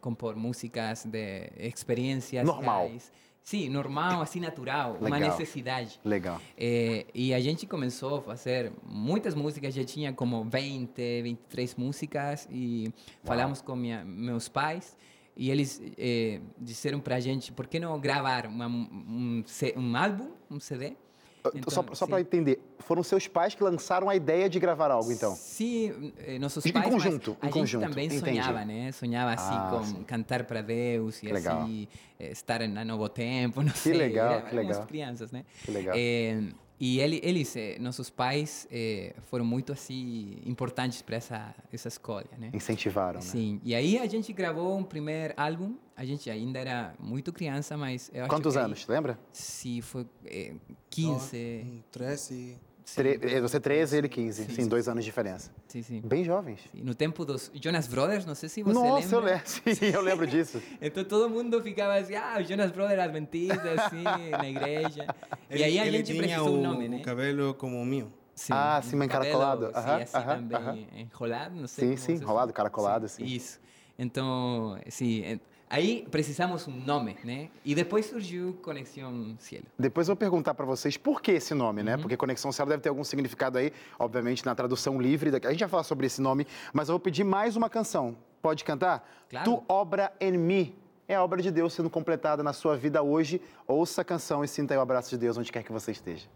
compor 0.00 0.34
músicas 0.36 1.04
de 1.04 1.50
experiências 1.58 2.44
Normal. 2.46 2.86
reais. 2.86 3.12
Sim, 3.44 3.68
normal, 3.68 4.22
assim 4.22 4.38
natural, 4.40 4.96
uma 5.00 5.08
Legal. 5.16 5.30
necessidade. 5.30 6.00
Legal. 6.04 6.40
Eh, 6.56 7.06
e 7.12 7.34
a 7.34 7.40
gente 7.40 7.66
começou 7.66 8.18
a 8.18 8.22
fazer 8.22 8.72
muitas 8.86 9.34
músicas, 9.34 9.74
já 9.74 9.84
tinha 9.84 10.12
como 10.12 10.44
20, 10.44 11.22
23 11.22 11.74
músicas 11.74 12.48
e 12.50 12.92
falamos 13.24 13.60
com 13.60 13.74
minha, 13.74 14.04
meus 14.04 14.48
pais 14.48 14.96
e 15.36 15.50
eles 15.50 15.82
eh, 15.98 16.40
disseram 16.58 17.00
pra 17.00 17.18
gente, 17.18 17.50
por 17.52 17.66
que 17.66 17.80
não 17.80 17.98
gravar 17.98 18.46
uma, 18.46 18.66
um, 18.68 19.42
C- 19.46 19.74
um 19.76 19.96
álbum, 19.96 20.30
um 20.50 20.60
CD? 20.60 20.94
Só 21.42 21.50
Então, 21.54 21.94
só 21.94 22.04
sim. 22.06 22.10
para 22.10 22.20
entender, 22.20 22.60
foram 22.78 23.02
seus 23.02 23.26
pais 23.26 23.54
que 23.54 23.62
lançaram 23.64 24.08
a 24.08 24.14
ideia 24.14 24.48
de 24.48 24.60
gravar 24.60 24.90
algo, 24.90 25.10
então? 25.10 25.34
Sim, 25.34 26.12
eh, 26.18 26.38
nossos 26.38 26.64
Em 26.64 26.72
pais, 26.72 26.88
conjunto, 26.88 27.36
em 27.42 27.50
conjunto, 27.50 27.88
também 27.88 28.06
entendi. 28.06 28.20
sonhava, 28.20 28.64
né? 28.64 28.92
Sonhava 28.92 29.32
assim 29.32 29.54
Ah, 29.54 29.68
com 29.70 29.84
sim. 29.84 30.02
cantar 30.04 30.44
para 30.44 30.62
Deus 30.62 31.18
e 31.18 31.26
Que 31.26 31.32
legal. 31.32 31.62
assim 31.62 31.88
eh, 32.20 32.30
estar 32.30 32.60
na 32.68 32.84
Novo 32.84 33.08
Tempo, 33.08 33.60
não 33.62 33.74
sei. 33.74 33.92
legal, 33.94 34.42
que 34.42 34.46
éramos 34.48 34.54
legal. 34.68 34.86
crianças, 34.86 35.32
né? 35.32 35.44
Que 35.64 35.70
legal. 35.72 35.94
Eh, 35.98 36.42
E 36.84 36.98
ele, 36.98 37.20
eles, 37.22 37.54
eh, 37.54 37.76
nossos 37.78 38.10
pais, 38.10 38.66
eh, 38.68 39.14
foram 39.30 39.44
muito 39.44 39.72
assim 39.72 40.42
importantes 40.44 41.00
para 41.00 41.14
essa 41.14 41.54
essa 41.72 41.86
escolha, 41.86 42.26
né? 42.36 42.50
Incentivaram, 42.52 43.20
né? 43.20 43.24
Sim. 43.24 43.60
E 43.62 43.72
aí 43.72 43.98
a 43.98 44.06
gente 44.06 44.32
gravou 44.32 44.76
um 44.76 44.82
primeiro 44.82 45.32
álbum. 45.36 45.76
A 45.96 46.04
gente 46.04 46.28
ainda 46.28 46.58
era 46.58 46.92
muito 46.98 47.32
criança, 47.32 47.76
mas 47.76 48.10
eu 48.12 48.22
acho 48.24 48.30
Quantos 48.34 48.54
que 48.54 48.58
aí- 48.58 48.64
anos, 48.64 48.84
lembra? 48.88 49.16
Sim, 49.30 49.80
foi 49.80 50.04
eh, 50.24 50.54
15. 50.90 51.36
Um 51.64 51.82
13. 51.92 52.58
Tre- 52.94 53.18
eh, 53.22 53.40
Você 53.40 53.60
13 53.60 53.96
ele 53.98 54.08
15. 54.08 54.44
Sim, 54.52 54.68
dois 54.68 54.88
anos 54.88 55.04
de 55.04 55.08
diferença. 55.10 55.50
Sim, 55.68 55.82
sim. 55.82 56.00
Bem 56.00 56.24
jovens. 56.24 56.60
Sim, 56.72 56.82
No 56.82 56.94
tempo 56.94 57.24
dos 57.24 57.50
Jonas 57.54 57.86
Brothers, 57.86 58.26
não 58.26 58.34
sei 58.34 58.48
se 58.48 58.62
você 58.62 58.72
Nossa, 58.78 59.14
eu 59.14 59.20
lembra. 59.20 59.34
lembro. 59.34 59.46
Sim, 59.46 59.86
eu 59.94 60.00
lembro 60.00 60.26
disso. 60.26 60.62
Então 60.80 61.04
todo 61.04 61.30
mundo 61.30 61.62
ficava 61.62 61.94
assim, 61.96 62.14
ah, 62.14 62.38
os 62.40 62.48
Jonas 62.48 62.70
Brothers 62.72 63.00
Adventistas, 63.00 63.82
assim, 63.82 64.36
na 64.38 64.48
igreja. 64.48 65.14
E 65.50 65.62
aí 65.62 65.78
a 65.78 65.86
ele 65.86 65.98
gente 65.98 66.12
tinha 66.12 66.18
precisou 66.18 66.54
o, 66.54 66.58
um 66.58 66.62
nome, 66.62 66.86
o 66.86 66.90
né? 66.90 66.98
cabelo 67.00 67.54
como 67.54 67.80
o 67.80 67.84
meu. 67.84 68.10
Sim, 68.34 68.52
Ah, 68.54 68.80
um 68.82 68.88
sim, 68.88 68.96
mas 68.96 69.06
encaracolado. 69.06 69.66
cabelo, 69.66 69.78
Aham, 69.78 69.96
sim, 69.96 70.02
assim 70.02 70.18
aham, 70.18 70.36
também, 70.36 70.58
aham. 70.58 71.00
enrolado, 71.00 71.54
não 71.54 71.66
Sim, 71.68 71.80
sei 71.80 71.88
como 71.88 71.98
sim, 71.98 72.16
se 72.16 72.22
enrolado, 72.24 72.52
caracolado, 72.52 73.08
sim. 73.08 73.24
Isso. 73.24 73.60
Então, 73.98 74.78
sim, 74.88 75.22
en- 75.24 75.40
aí 75.72 76.06
precisamos 76.10 76.68
um 76.68 76.76
nome, 76.84 77.16
né? 77.24 77.48
E 77.64 77.74
depois 77.74 78.06
surgiu 78.06 78.52
Conexão 78.62 79.34
Cielo. 79.38 79.64
Depois 79.78 80.06
eu 80.08 80.14
vou 80.14 80.18
perguntar 80.18 80.54
para 80.54 80.66
vocês 80.66 80.96
por 80.96 81.20
que 81.22 81.32
esse 81.32 81.54
nome, 81.54 81.80
Uhum. 81.80 81.86
né? 81.86 81.96
Porque 81.96 82.16
Conexão 82.16 82.52
Cielo 82.52 82.68
deve 82.68 82.82
ter 82.82 82.90
algum 82.90 83.02
significado 83.02 83.56
aí, 83.58 83.72
obviamente, 83.98 84.44
na 84.44 84.54
tradução 84.54 85.00
livre. 85.00 85.30
da- 85.30 85.38
A 85.48 85.50
gente 85.50 85.60
vai 85.60 85.68
falar 85.68 85.82
sobre 85.84 86.06
esse 86.06 86.20
nome, 86.20 86.46
mas 86.72 86.88
eu 86.88 86.92
vou 86.92 87.00
pedir 87.00 87.24
mais 87.24 87.56
uma 87.56 87.70
canção. 87.70 88.16
Pode 88.42 88.62
cantar? 88.64 89.08
Claro. 89.30 89.44
Tu 89.50 89.64
obra 89.68 90.12
em 90.20 90.32
mim. 90.36 90.74
É 91.08 91.14
a 91.14 91.22
obra 91.24 91.40
de 91.42 91.50
Deus 91.50 91.72
sendo 91.72 91.90
completada 91.90 92.42
na 92.42 92.52
sua 92.52 92.76
vida 92.76 93.02
hoje. 93.02 93.40
Ouça 93.66 94.02
a 94.02 94.04
canção 94.04 94.44
e 94.44 94.48
sinta 94.48 94.74
aí 94.74 94.78
o 94.78 94.80
abraço 94.80 95.10
de 95.10 95.16
Deus 95.18 95.36
onde 95.38 95.50
quer 95.50 95.62
que 95.62 95.72
você 95.72 95.90
esteja. 95.92 96.26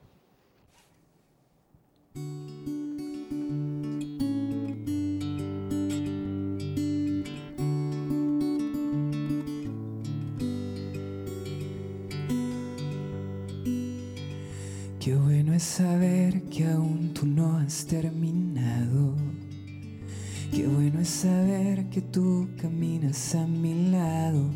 Es 15.56 15.62
saber 15.62 16.42
que 16.50 16.66
aún 16.66 17.14
tú 17.14 17.24
no 17.24 17.56
has 17.56 17.86
terminado. 17.86 19.14
Qué 20.52 20.66
bueno 20.66 21.00
es 21.00 21.08
saber 21.08 21.88
que 21.88 22.02
tú 22.02 22.46
caminas 22.60 23.34
a 23.34 23.46
mi 23.46 23.90
lado. 23.90 24.50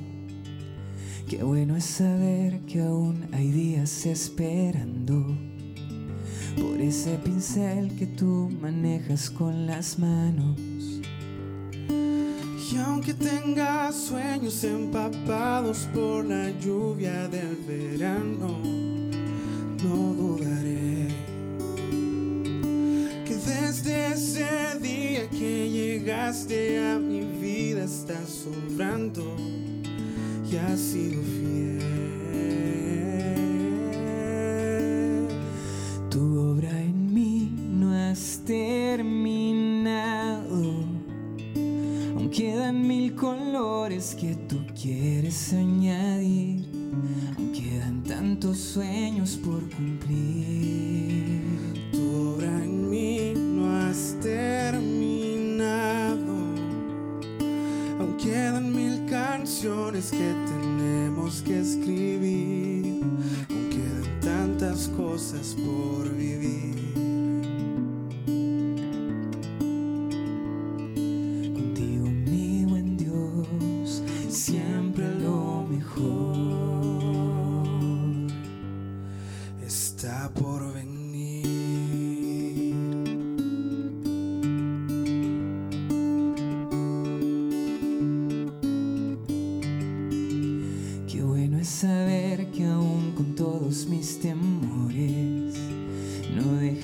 Qué 1.27 1.43
bueno 1.43 1.75
es 1.75 1.85
saber 1.85 2.61
que 2.67 2.83
aún 2.83 3.27
hay 3.33 3.51
días 3.51 4.05
esperando 4.05 5.25
por 6.61 6.79
ese 6.83 7.17
pincel 7.25 7.97
que 7.97 8.07
tú 8.07 8.51
manejas 8.61 9.31
con 9.31 9.67
las 9.67 9.99
manos. 9.99 10.61
Y 11.89 12.77
aunque 12.77 13.15
tengas 13.15 13.97
sueños 13.97 14.63
empapados 14.65 15.89
por 15.95 16.27
la 16.27 16.51
lluvia 16.61 17.27
del 17.29 17.57
verano, 17.67 18.59
no 19.83 20.15
dudaré 20.15 20.90
llegaste 26.01 26.79
a 26.79 26.99
mi 26.99 27.21
vida 27.21 27.85
estás 27.85 28.27
sobrando 28.45 29.37
y 30.51 30.57
has 30.57 30.81
sido 30.81 31.23
fiel. 31.23 31.79
Tu 36.09 36.39
obra 36.39 36.71
en 36.71 37.13
mí 37.13 37.53
no 37.55 37.93
has 37.93 38.41
terminado. 38.47 39.13
Aún 42.17 42.31
quedan 42.31 42.87
mil 42.89 43.15
colores 43.15 44.17
que 44.19 44.35
tú 44.49 44.57
quieres 44.81 45.53
añadir. 45.53 46.65
Aún 47.37 47.53
quedan 47.53 48.03
tantos 48.05 48.57
sueños 48.57 49.39
por 49.45 49.61
cumplir. 49.69 51.00
Que 60.09 60.35
tenemos 60.47 61.43
que 61.43 61.61
escribir. 61.61 63.03
Aún 63.51 63.69
quedan 63.69 64.21
tantas 64.21 64.89
cosas 64.89 65.55
por 65.55 66.09
vivir. 66.15 66.80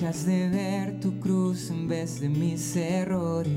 De 0.07 0.47
ver 0.47 1.01
tu 1.01 1.19
cruz 1.19 1.69
en 1.69 1.85
vez 1.85 2.21
de 2.21 2.29
mis 2.29 2.77
errores. 2.77 3.51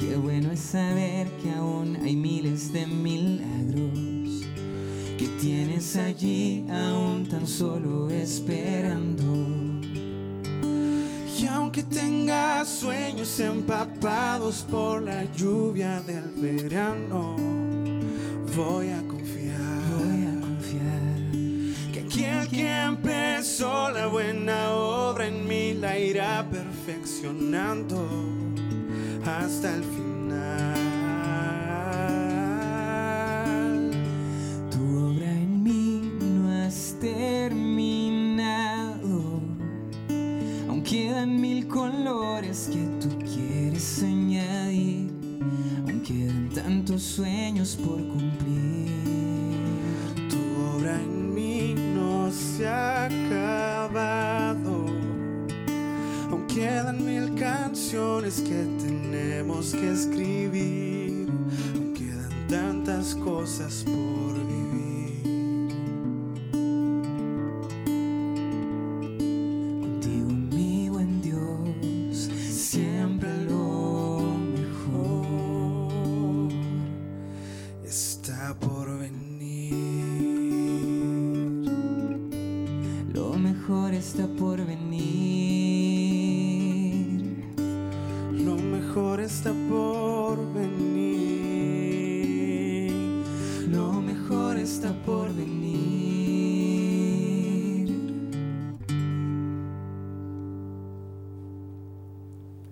Qué 0.00 0.16
bueno 0.16 0.50
es 0.50 0.60
saber 0.60 1.28
que 1.42 1.50
aún 1.50 1.96
hay 2.02 2.16
miles 2.16 2.72
de 2.72 2.86
milagros 2.86 4.46
que 5.18 5.28
tienes 5.38 5.94
allí 5.96 6.64
aún 6.70 7.28
tan 7.28 7.46
solo 7.46 8.08
esperando. 8.08 9.24
Y 11.38 11.46
aunque 11.48 11.82
tengas 11.82 12.68
sueños 12.68 13.38
empapados 13.40 14.64
por 14.70 15.02
la 15.02 15.30
lluvia 15.34 16.00
del 16.00 16.30
verano, 16.34 17.36
voy 18.56 18.88
a 18.88 19.02
irá 26.10 26.44
perfeccionando 26.50 28.04
hasta 29.24 29.76
el 29.76 29.84
final. 29.84 30.30
Tu 34.70 34.82
obra 35.06 35.30
en 35.30 35.62
mí 35.62 36.10
no 36.20 36.50
has 36.50 36.96
terminado. 37.00 37.70
Aún 40.68 40.82
quedan 40.82 41.40
mil 41.40 41.68
colores 41.68 42.68
que 42.72 42.84
tú 43.00 43.08
quieres 43.18 44.02
añadir. 44.02 45.12
Aún 45.86 46.00
quedan 46.00 46.48
tantos 46.48 47.02
sueños 47.02 47.76
por 47.76 47.98
cumplir. 47.98 48.49
Por 78.60 78.86
venir. 78.98 79.72
Lo 83.14 83.38
mejor 83.38 83.92
está 83.94 84.26
por 84.38 84.58
venir. 84.58 85.00
Lo 88.32 88.56
mejor 88.56 89.20
está 89.20 89.52
por 89.68 90.36
venir. 90.54 90.90
Lo 93.68 93.92
mejor 94.00 94.56
está 94.56 94.92
por 95.04 95.28
venir. 95.28 95.80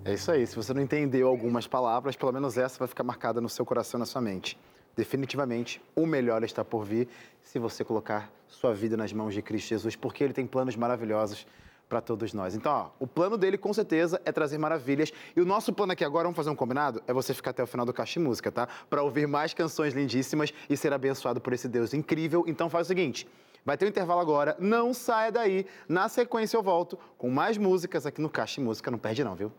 É 0.09 0.13
isso 0.13 0.31
aí. 0.31 0.47
Se 0.47 0.55
você 0.55 0.73
não 0.73 0.81
entendeu 0.81 1.27
algumas 1.27 1.67
palavras, 1.67 2.15
pelo 2.15 2.31
menos 2.31 2.57
essa 2.57 2.79
vai 2.79 2.87
ficar 2.87 3.03
marcada 3.03 3.39
no 3.39 3.47
seu 3.47 3.63
coração 3.63 3.99
na 3.99 4.07
sua 4.07 4.21
mente. 4.21 4.57
Definitivamente 4.95 5.81
o 5.95 6.05
melhor 6.05 6.43
está 6.43 6.63
por 6.63 6.83
vir 6.83 7.07
se 7.41 7.59
você 7.59 7.83
colocar 7.83 8.31
sua 8.47 8.73
vida 8.73 8.97
nas 8.97 9.13
mãos 9.13 9.33
de 9.33 9.41
Cristo 9.41 9.69
Jesus, 9.69 9.95
porque 9.95 10.23
Ele 10.23 10.33
tem 10.33 10.45
planos 10.45 10.75
maravilhosos 10.75 11.45
para 11.89 11.99
todos 11.99 12.33
nós. 12.33 12.55
Então, 12.55 12.71
ó, 12.71 12.89
o 12.99 13.07
plano 13.07 13.37
dele 13.37 13.57
com 13.57 13.73
certeza 13.73 14.21
é 14.23 14.31
trazer 14.31 14.57
maravilhas. 14.59 15.11
E 15.35 15.41
o 15.41 15.45
nosso 15.45 15.73
plano 15.73 15.91
aqui 15.91 16.05
agora, 16.05 16.25
vamos 16.25 16.37
fazer 16.37 16.51
um 16.51 16.55
combinado? 16.55 17.01
É 17.07 17.11
você 17.11 17.33
ficar 17.33 17.49
até 17.49 17.63
o 17.63 17.67
final 17.67 17.85
do 17.85 17.91
Caixa 17.91 18.19
de 18.19 18.25
Música, 18.25 18.51
tá? 18.51 18.67
Para 18.89 19.01
ouvir 19.01 19.27
mais 19.27 19.53
canções 19.53 19.93
lindíssimas 19.93 20.53
e 20.69 20.77
ser 20.77 20.93
abençoado 20.93 21.41
por 21.41 21.51
esse 21.51 21.67
Deus 21.67 21.93
incrível. 21.93 22.43
Então 22.47 22.69
faz 22.69 22.85
o 22.85 22.89
seguinte. 22.89 23.27
Vai 23.65 23.75
ter 23.75 23.85
um 23.85 23.89
intervalo 23.89 24.21
agora, 24.21 24.55
não 24.59 24.93
saia 24.93 25.31
daí. 25.31 25.65
Na 25.87 26.07
sequência 26.07 26.55
eu 26.55 26.63
volto 26.63 26.97
com 27.17 27.29
mais 27.29 27.57
músicas 27.57 28.05
aqui 28.05 28.21
no 28.21 28.29
Caixa 28.29 28.55
de 28.55 28.61
Música. 28.61 28.89
Não 28.89 28.99
perde 28.99 29.23
não, 29.23 29.35
viu? 29.35 29.51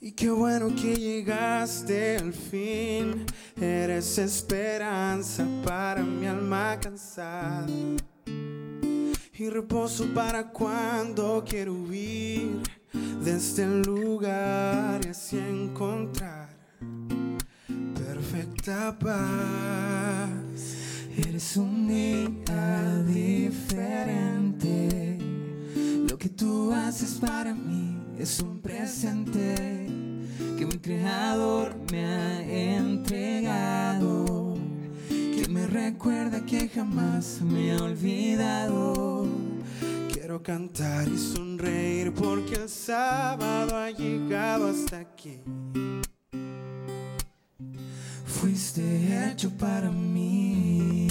Y 0.00 0.12
qué 0.12 0.30
bueno 0.30 0.68
que 0.68 0.94
llegaste 0.94 2.16
al 2.18 2.32
fin. 2.32 3.26
Eres 3.60 4.18
esperanza 4.18 5.44
para 5.64 6.00
mi 6.00 6.26
alma 6.26 6.78
cansada. 6.80 7.66
Y 9.34 9.50
reposo 9.50 10.06
para 10.14 10.48
cuando 10.50 11.42
quiero 11.44 11.74
huir 11.74 12.62
de 13.24 13.36
este 13.36 13.66
lugar 13.66 15.00
y 15.04 15.08
encontrar 15.36 16.50
perfecta 17.94 18.96
paz. 18.96 20.76
Eres 21.16 21.56
un 21.56 21.88
día 21.88 23.02
diferente. 23.08 24.10
Que 26.20 26.28
tú 26.28 26.70
haces 26.70 27.14
para 27.14 27.54
mí 27.54 27.96
es 28.18 28.40
un 28.40 28.60
presente 28.60 29.86
que 30.58 30.66
mi 30.66 30.76
creador 30.76 31.74
me 31.90 32.04
ha 32.04 32.76
entregado. 32.76 34.54
Que 35.08 35.48
me 35.48 35.66
recuerda 35.66 36.44
que 36.44 36.68
jamás 36.68 37.40
me 37.40 37.70
he 37.70 37.80
olvidado. 37.80 39.26
Quiero 40.12 40.42
cantar 40.42 41.08
y 41.08 41.16
sonreír 41.16 42.12
porque 42.12 42.56
el 42.56 42.68
sábado 42.68 43.78
ha 43.78 43.90
llegado 43.90 44.68
hasta 44.68 44.98
aquí. 44.98 45.38
Fuiste 48.26 49.30
hecho 49.30 49.50
para 49.56 49.90
mí. 49.90 51.09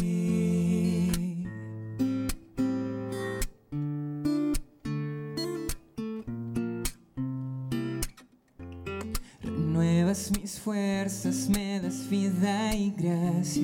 Mis 10.31 10.59
fuerzas, 10.59 11.49
me 11.49 11.79
das 11.79 12.07
vida 12.07 12.75
y 12.75 12.91
gracia. 12.91 13.63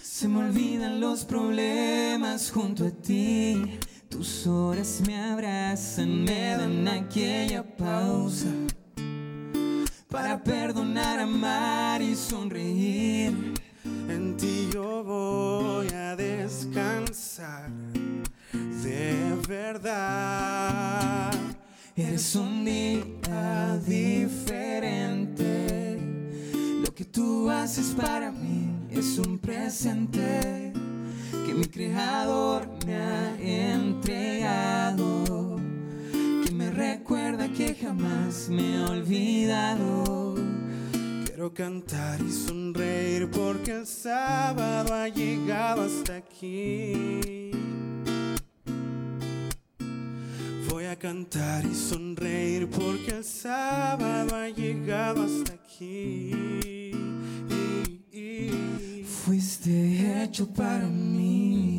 Se 0.00 0.28
me 0.28 0.38
olvidan 0.38 1.00
los 1.00 1.24
problemas 1.24 2.50
junto 2.52 2.86
a 2.86 2.90
ti. 2.90 3.78
Tus 4.08 4.46
horas 4.46 5.02
me 5.06 5.20
abrazan, 5.20 6.22
me 6.22 6.56
dan 6.56 6.86
aquella 6.86 7.64
pausa 7.64 8.46
para 10.08 10.42
perdonar, 10.42 11.18
amar 11.18 12.00
y 12.00 12.14
sonreír. 12.14 13.54
En 14.08 14.36
ti 14.36 14.68
yo 14.72 15.02
voy 15.02 15.88
a 15.88 16.14
descansar 16.14 17.70
de 18.52 19.36
verdad. 19.48 21.37
Eres 21.98 22.34
un 22.36 22.64
día 22.64 23.76
diferente. 23.84 25.98
Lo 26.84 26.94
que 26.94 27.04
tú 27.04 27.50
haces 27.50 27.88
para 27.88 28.30
mí 28.30 28.68
es 28.88 29.18
un 29.18 29.36
presente 29.36 30.72
que 31.44 31.54
mi 31.54 31.64
creador 31.64 32.68
me 32.86 32.94
ha 32.94 33.36
entregado. 33.40 35.56
Que 36.44 36.52
me 36.52 36.70
recuerda 36.70 37.48
que 37.48 37.74
jamás 37.74 38.48
me 38.48 38.76
he 38.76 38.84
olvidado. 38.84 40.36
Quiero 41.26 41.52
cantar 41.52 42.20
y 42.20 42.30
sonreír 42.30 43.28
porque 43.28 43.72
el 43.72 43.88
sábado 43.88 44.94
ha 44.94 45.08
llegado 45.08 45.82
hasta 45.82 46.18
aquí. 46.18 47.37
Cantar 50.98 51.64
y 51.64 51.74
sonreír 51.74 52.68
porque 52.68 53.18
el 53.18 53.24
sábado 53.24 54.34
ha 54.34 54.48
llegado 54.48 55.22
hasta 55.22 55.52
aquí. 55.52 56.92
Fuiste 59.04 60.22
hecho 60.24 60.46
para 60.52 60.86
mí. 60.86 61.77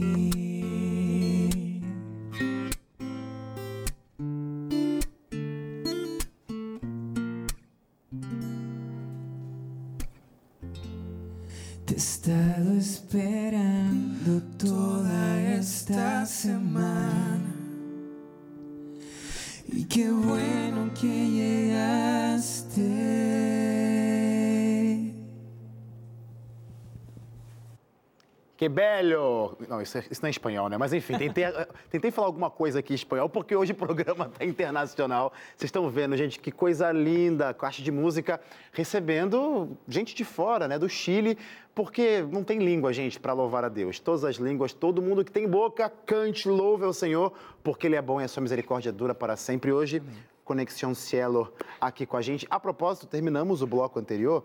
Que 28.60 28.68
bello! 28.68 29.56
Não, 29.70 29.82
isso, 29.82 29.98
é- 29.98 30.04
isso 30.12 30.22
não 30.22 30.28
é 30.28 30.32
espanhol, 30.32 30.68
né? 30.68 30.78
Mas 30.78 30.92
enfim, 30.92 31.18
tentei, 31.18 31.46
tentei 31.90 32.12
falar 32.12 32.28
alguma 32.28 32.50
coisa 32.50 32.80
aqui 32.80 32.92
em 32.92 32.96
espanhol, 32.96 33.30
porque 33.30 33.56
hoje 33.56 33.72
o 33.72 33.76
programa 33.76 34.26
está 34.26 34.44
internacional. 34.44 35.32
Vocês 35.56 35.70
estão 35.70 35.90
vendo, 35.90 36.18
gente, 36.18 36.38
que 36.42 36.52
coisa 36.52 36.92
linda, 36.92 37.54
caixa 37.54 37.82
de 37.82 37.90
música, 37.90 38.38
recebendo 38.74 39.78
gente 39.88 40.14
de 40.14 40.26
fora, 40.26 40.68
né? 40.68 40.78
Do 40.78 40.90
Chile, 40.90 41.38
porque 41.74 42.22
não 42.30 42.44
tem 42.44 42.60
língua, 42.60 42.92
gente, 42.92 43.18
para 43.18 43.32
louvar 43.32 43.64
a 43.64 43.70
Deus. 43.70 43.98
Todas 43.98 44.26
as 44.26 44.36
línguas, 44.36 44.74
todo 44.74 45.02
mundo 45.02 45.24
que 45.24 45.32
tem 45.32 45.48
boca, 45.48 45.90
cante, 46.06 46.50
louve 46.50 46.84
ao 46.84 46.92
Senhor, 46.92 47.32
porque 47.64 47.88
Ele 47.88 47.96
é 47.96 48.02
bom 48.02 48.20
e 48.20 48.26
a 48.26 48.28
sua 48.28 48.44
misericórdia 48.44 48.92
dura 48.92 49.16
para 49.16 49.38
sempre. 49.38 49.72
Hoje, 49.72 50.04
Conexão 50.44 50.94
Cielo 50.94 51.54
aqui 51.80 52.06
com 52.06 52.18
a 52.18 52.22
gente. 52.22 52.46
A 52.50 52.60
propósito, 52.60 53.08
terminamos 53.08 53.62
o 53.62 53.68
bloco 53.68 53.98
anterior 53.98 54.44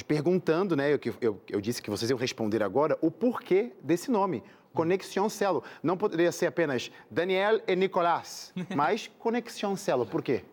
perguntando, 0.00 0.74
né? 0.74 0.94
Eu, 0.94 1.00
eu, 1.20 1.42
eu 1.48 1.60
disse 1.60 1.82
que 1.82 1.90
vocês 1.90 2.08
iam 2.08 2.18
responder 2.18 2.62
agora 2.62 2.96
o 3.02 3.10
porquê 3.10 3.72
desse 3.82 4.10
nome. 4.10 4.42
Conexão 4.72 5.28
Cielo. 5.28 5.62
Não 5.82 5.96
poderia 5.96 6.32
ser 6.32 6.46
apenas 6.46 6.90
Daniel 7.10 7.60
e 7.66 7.76
Nicolás, 7.76 8.54
mas 8.74 9.10
Conexão 9.18 9.76
Cielo. 9.76 10.06
Por 10.06 10.22
quê? 10.22 10.44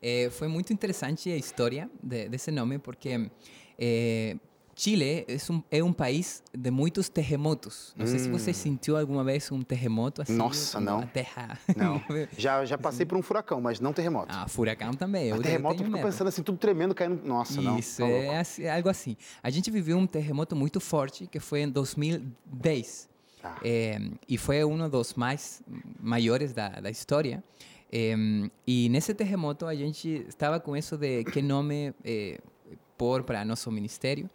Eh, 0.00 0.28
fue 0.30 0.46
muy 0.48 0.62
interesante 0.68 1.30
la 1.30 1.36
historia 1.36 1.90
de, 2.02 2.28
de 2.28 2.36
ese 2.36 2.52
nombre 2.52 2.78
porque 2.78 3.30
eh, 3.78 4.36
Chile 4.74 5.24
es 5.28 5.48
un, 5.50 5.62
es 5.70 5.82
un 5.82 5.94
país 5.94 6.42
de 6.52 6.70
muchos 6.70 7.08
terremotos. 7.10 7.94
No 7.96 8.06
sé 8.06 8.18
si 8.18 8.28
você 8.28 8.52
sentiu 8.52 8.96
alguma 8.96 9.22
vez 9.22 9.50
um 9.52 9.62
terremoto 9.62 10.22
assim. 10.22 10.36
Nossa, 10.36 10.80
não. 10.80 11.00
A 11.00 11.06
terra. 11.06 11.58
Não. 11.76 12.00
Já, 12.36 12.64
já 12.64 12.76
passei 12.76 13.06
por 13.06 13.16
um 13.16 13.22
furacão, 13.22 13.60
mas 13.60 13.78
não 13.80 13.92
terremoto. 13.92 14.28
ah, 14.30 14.48
furacão 14.48 14.92
também. 14.94 15.28
Eu, 15.28 15.40
terremoto, 15.40 15.82
eu 15.82 15.86
fico 15.86 16.00
pensando 16.02 16.28
assim, 16.28 16.42
tudo 16.42 16.58
tremendo, 16.58 16.94
caindo. 16.94 17.24
Nossa, 17.26 17.62
não. 17.62 17.78
Isso, 17.78 18.02
tá 18.02 18.08
é, 18.08 18.38
assim- 18.38 18.62
é 18.64 18.74
algo 18.74 18.88
assim. 18.88 19.16
A 19.42 19.50
gente 19.50 19.70
viveu 19.70 19.96
um 19.96 20.06
terremoto 20.06 20.56
muito 20.56 20.80
forte 20.80 21.26
que 21.26 21.38
foi 21.38 21.60
em 21.60 21.68
2010. 21.70 23.08
Ah. 23.42 23.56
Eh, 23.62 24.00
e 24.28 24.36
foi 24.38 24.64
um 24.64 24.88
dos 24.88 25.14
mais 25.14 25.62
maiores 26.00 26.52
da, 26.52 26.68
da 26.80 26.90
história. 26.90 27.44
Eh, 27.92 28.16
e 28.66 28.88
nesse 28.88 29.14
terremoto 29.14 29.66
a 29.66 29.74
gente 29.74 30.24
estava 30.28 30.58
com 30.58 30.76
isso 30.76 30.96
de 30.96 31.22
que 31.24 31.40
nome 31.42 31.94
eh, 32.94 32.98
pôr 32.98 33.22
para 33.22 33.44
nosso 33.44 33.70
ministério. 33.70 34.28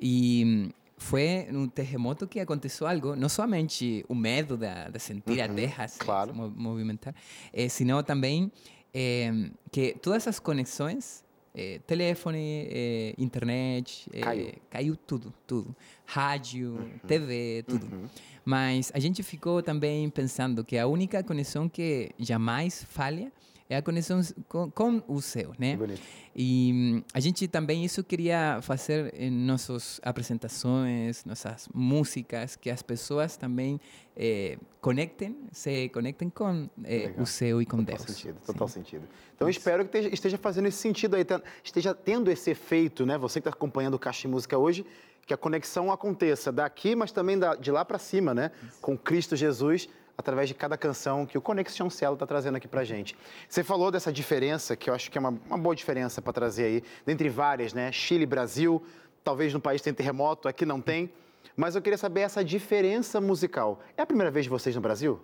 E 0.00 0.70
foi 0.98 1.46
um 1.50 1.68
terremoto 1.68 2.26
que 2.26 2.40
aconteceu 2.40 2.86
algo, 2.86 3.14
não 3.16 3.28
somente 3.28 4.04
o 4.08 4.14
medo 4.14 4.56
de, 4.56 4.66
de 4.92 4.98
sentir 4.98 5.40
a 5.40 5.48
terra 5.48 5.88
se, 5.88 5.98
claro. 5.98 6.30
se 6.32 6.36
mo- 6.36 6.50
movimentar, 6.50 7.14
eh, 7.52 7.68
senão 7.68 8.02
também 8.02 8.50
eh, 8.94 9.50
que 9.70 9.94
todas 10.00 10.26
as 10.26 10.38
conexões, 10.38 11.22
eh, 11.54 11.80
telefone, 11.86 12.66
eh, 12.70 13.14
internet, 13.18 14.08
eh, 14.12 14.20
Caiu. 14.20 14.52
caiu 14.70 14.96
tudo, 14.96 15.32
tudo. 15.46 15.76
Rádio, 16.06 16.90
TV, 17.06 17.64
tudo. 17.68 18.10
Mas 18.44 18.90
a 18.94 18.98
gente 18.98 19.22
ficou 19.22 19.62
também 19.62 20.08
pensando 20.08 20.64
que 20.64 20.78
a 20.78 20.86
única 20.86 21.22
conexão 21.22 21.68
que 21.68 22.10
jamais 22.18 22.84
falha 22.88 23.30
é 23.68 23.76
a 23.76 23.82
conexão 23.82 24.20
com, 24.48 24.70
com 24.70 25.02
o 25.08 25.20
céu, 25.20 25.52
né? 25.58 25.76
Bonito. 25.76 26.00
E 26.34 26.70
hum, 26.72 27.02
a 27.12 27.18
gente 27.20 27.48
também 27.48 27.84
isso 27.84 28.04
queria 28.04 28.60
fazer 28.62 29.12
em 29.18 29.30
nossas 29.30 30.00
apresentações, 30.04 31.24
nossas 31.24 31.68
músicas, 31.74 32.56
que 32.56 32.70
as 32.70 32.82
pessoas 32.82 33.36
também 33.36 33.80
eh, 34.16 34.56
conectem, 34.80 35.36
se 35.50 35.88
conectem 35.88 36.30
com 36.30 36.68
Legal. 36.78 37.14
o 37.22 37.26
céu 37.26 37.60
e 37.60 37.66
com 37.66 37.78
Total 37.78 37.96
Deus. 37.96 38.10
sentido, 38.16 38.36
Sim. 38.40 38.46
total 38.52 38.68
sentido. 38.68 39.08
Então 39.34 39.48
espero 39.48 39.86
que 39.86 39.98
esteja, 39.98 40.38
fazendo 40.38 40.68
esse 40.68 40.78
sentido 40.78 41.16
aí, 41.16 41.24
esteja 41.64 41.94
tendo 41.94 42.30
esse 42.30 42.50
efeito, 42.50 43.04
né? 43.04 43.18
Você 43.18 43.40
que 43.40 43.48
está 43.48 43.56
acompanhando 43.56 43.94
o 43.94 43.98
Caixa 43.98 44.22
de 44.22 44.28
Música 44.28 44.56
hoje, 44.56 44.86
que 45.26 45.34
a 45.34 45.36
conexão 45.36 45.90
aconteça 45.90 46.52
daqui, 46.52 46.94
mas 46.94 47.10
também 47.10 47.36
da- 47.38 47.56
de 47.56 47.70
lá 47.72 47.84
para 47.84 47.98
cima, 47.98 48.32
né? 48.32 48.52
Com 48.80 48.96
Cristo 48.96 49.34
Jesus, 49.34 49.88
através 50.16 50.48
de 50.48 50.54
cada 50.54 50.76
canção 50.76 51.26
que 51.26 51.36
o 51.36 51.40
Conexão 51.40 51.90
Cielo 51.90 52.14
está 52.14 52.26
trazendo 52.26 52.56
aqui 52.56 52.66
para 52.66 52.84
gente. 52.84 53.16
Você 53.48 53.62
falou 53.62 53.90
dessa 53.90 54.12
diferença, 54.12 54.76
que 54.76 54.88
eu 54.88 54.94
acho 54.94 55.10
que 55.10 55.18
é 55.18 55.20
uma, 55.20 55.34
uma 55.46 55.58
boa 55.58 55.74
diferença 55.74 56.22
para 56.22 56.32
trazer 56.32 56.64
aí, 56.64 56.82
dentre 57.04 57.28
várias, 57.28 57.72
né? 57.72 57.92
Chile, 57.92 58.24
Brasil, 58.26 58.82
talvez 59.22 59.52
no 59.52 59.60
país 59.60 59.82
tem 59.82 59.92
terremoto, 59.92 60.48
aqui 60.48 60.64
não 60.64 60.80
tem. 60.80 61.10
Mas 61.56 61.74
eu 61.74 61.82
queria 61.82 61.98
saber 61.98 62.20
essa 62.20 62.44
diferença 62.44 63.20
musical. 63.20 63.80
É 63.96 64.02
a 64.02 64.06
primeira 64.06 64.30
vez 64.30 64.44
de 64.44 64.50
vocês 64.50 64.74
no 64.74 64.80
Brasil? 64.80 65.20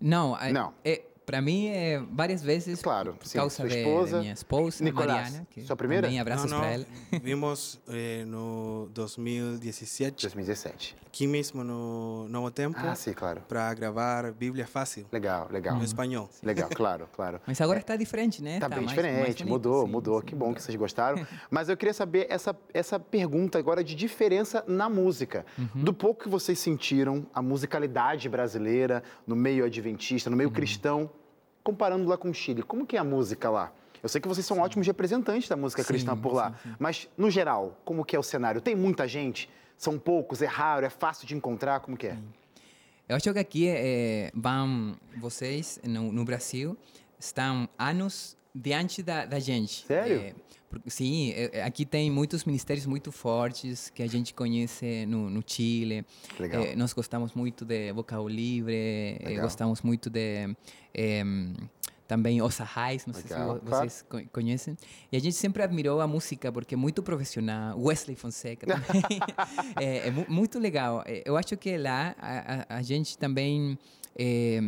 Não, 0.00 0.34
Não. 0.52 0.74
é, 0.84 1.02
para 1.24 1.40
mim 1.40 1.68
é 1.68 2.02
várias 2.10 2.42
vezes 2.42 2.80
Claro, 2.82 3.14
por 3.14 3.26
sim. 3.26 3.38
causa 3.38 3.54
Sua 3.56 3.68
de- 3.68 3.78
esposa, 3.78 4.16
de 4.16 4.20
minha 4.22 4.32
esposa, 4.34 4.84
Nicolás, 4.84 5.08
Mariana, 5.30 5.46
que 5.50 5.62
sua 5.62 5.76
primeira? 5.76 6.02
também 6.06 6.20
abraços 6.20 6.50
para 6.52 6.70
ela. 6.72 6.86
Vimos 7.22 7.80
eh, 7.88 8.24
no 8.26 8.88
2017, 8.92 10.22
2017. 10.22 10.96
aqui 11.06 11.26
mesmo 11.26 11.62
no 11.62 12.26
Novo 12.28 12.50
Tempo, 12.50 12.78
Ah, 12.80 12.94
sim, 12.94 13.12
claro. 13.12 13.42
para 13.48 13.72
gravar 13.74 14.32
Bíblia 14.32 14.66
Fácil, 14.66 15.06
Legal, 15.12 15.48
legal. 15.50 15.76
no 15.76 15.84
espanhol. 15.84 16.28
Legal, 16.42 16.68
claro, 16.70 17.08
claro. 17.12 17.40
Mas 17.46 17.60
agora 17.60 17.78
está 17.80 17.96
diferente, 17.96 18.42
né? 18.42 18.58
Tá 18.58 18.68
bem 18.68 18.78
mais- 18.78 18.90
diferente, 18.90 19.14
mais 19.20 19.34
bonito, 19.36 19.48
mudou, 19.48 19.86
sim, 19.86 19.92
mudou. 19.92 20.20
sim, 20.20 20.26
que 20.26 20.34
bom 20.34 20.46
mudou. 20.46 20.56
que 20.56 20.62
vocês 20.62 20.76
gostaram. 20.76 21.24
Mas 21.50 21.68
eu 21.68 21.76
queria 21.76 21.94
saber 21.94 22.26
essa, 22.30 22.56
essa 22.72 22.98
pergunta 22.98 23.58
agora 23.58 23.84
de 23.84 23.94
diferença 23.94 24.64
na 24.66 24.88
música. 24.88 25.44
Uhum. 25.58 25.84
Do 25.84 25.92
pouco 25.92 26.22
que 26.24 26.28
vocês 26.28 26.58
sentiram 26.58 27.26
a 27.34 27.42
musicalidade 27.42 28.28
brasileira 28.28 29.02
no 29.26 29.36
meio 29.36 29.64
adventista, 29.64 30.30
no 30.30 30.36
meio 30.36 30.48
Uhum. 30.48 30.54
cristão, 30.54 31.10
comparando 31.62 32.08
lá 32.08 32.16
com 32.16 32.30
o 32.30 32.34
Chile. 32.34 32.62
Como 32.62 32.86
que 32.86 32.96
é 32.96 32.98
a 32.98 33.04
música 33.04 33.50
lá? 33.50 33.72
Eu 34.02 34.08
sei 34.08 34.20
que 34.20 34.26
vocês 34.26 34.44
são 34.44 34.58
ótimos 34.58 34.86
representantes 34.86 35.48
da 35.48 35.56
música 35.56 35.82
Sim, 35.82 35.88
cristã 35.88 36.16
por 36.16 36.34
lá, 36.34 36.50
sim, 36.50 36.70
sim. 36.70 36.76
mas 36.78 37.08
no 37.16 37.30
geral, 37.30 37.78
como 37.84 38.04
que 38.04 38.16
é 38.16 38.18
o 38.18 38.22
cenário? 38.22 38.60
Tem 38.60 38.74
muita 38.74 39.06
gente? 39.06 39.48
São 39.76 39.98
poucos? 39.98 40.42
É 40.42 40.46
raro? 40.46 40.84
É 40.84 40.90
fácil 40.90 41.26
de 41.26 41.36
encontrar? 41.36 41.80
Como 41.80 41.96
que 41.96 42.08
é? 42.08 42.18
Eu 43.08 43.16
acho 43.16 43.32
que 43.32 43.38
aqui 43.38 43.68
eh, 43.68 44.30
vão 44.34 44.96
vocês 45.16 45.78
no, 45.84 46.12
no 46.12 46.24
Brasil 46.24 46.76
estão 47.18 47.68
anos 47.78 48.36
diante 48.54 49.02
da, 49.02 49.24
da 49.24 49.38
gente. 49.38 49.84
Sério? 49.86 50.16
Eh, 50.20 50.34
porque, 50.68 50.88
sim, 50.90 51.32
eh, 51.32 51.62
aqui 51.62 51.84
tem 51.84 52.10
muitos 52.10 52.44
ministérios 52.44 52.86
muito 52.86 53.12
fortes 53.12 53.90
que 53.90 54.02
a 54.02 54.06
gente 54.06 54.32
conhece 54.34 55.04
no, 55.06 55.28
no 55.30 55.42
Chile. 55.46 56.04
Legal. 56.38 56.62
Eh, 56.62 56.74
nós 56.76 56.92
gostamos 56.92 57.34
muito 57.34 57.64
de 57.64 57.92
Vocal 57.92 58.26
Livre, 58.28 59.18
Legal. 59.24 59.44
gostamos 59.44 59.82
muito 59.82 60.08
de 60.10 60.54
em, 60.94 61.54
também 62.08 62.42
Osa 62.42 62.64
Reis, 62.64 63.06
não 63.06 63.14
sei 63.14 63.22
se 63.22 63.32
Legal, 63.32 63.54
vo- 63.54 63.60
claro. 63.60 63.88
vocês 63.88 64.02
co- 64.08 64.22
conhecem. 64.32 64.76
E 65.10 65.16
a 65.16 65.20
gente 65.20 65.34
sempre 65.36 65.62
admirou 65.62 66.00
a 66.00 66.06
música 66.06 66.50
porque 66.52 66.74
é 66.74 66.76
muito 66.78 67.02
profissional. 67.02 67.78
Wesley 67.80 68.16
Fonseca 68.16 68.66
também. 68.66 69.02
é, 69.80 70.08
é 70.08 70.10
mu- 70.10 70.26
muito 70.28 70.58
legal. 70.58 71.02
Eu 71.24 71.36
acho 71.36 71.56
que 71.56 71.76
lá 71.78 72.14
a, 72.18 72.54
a- 72.74 72.76
a 72.78 72.82
gente 72.82 73.16
também 73.16 73.78
eh, 74.18 74.60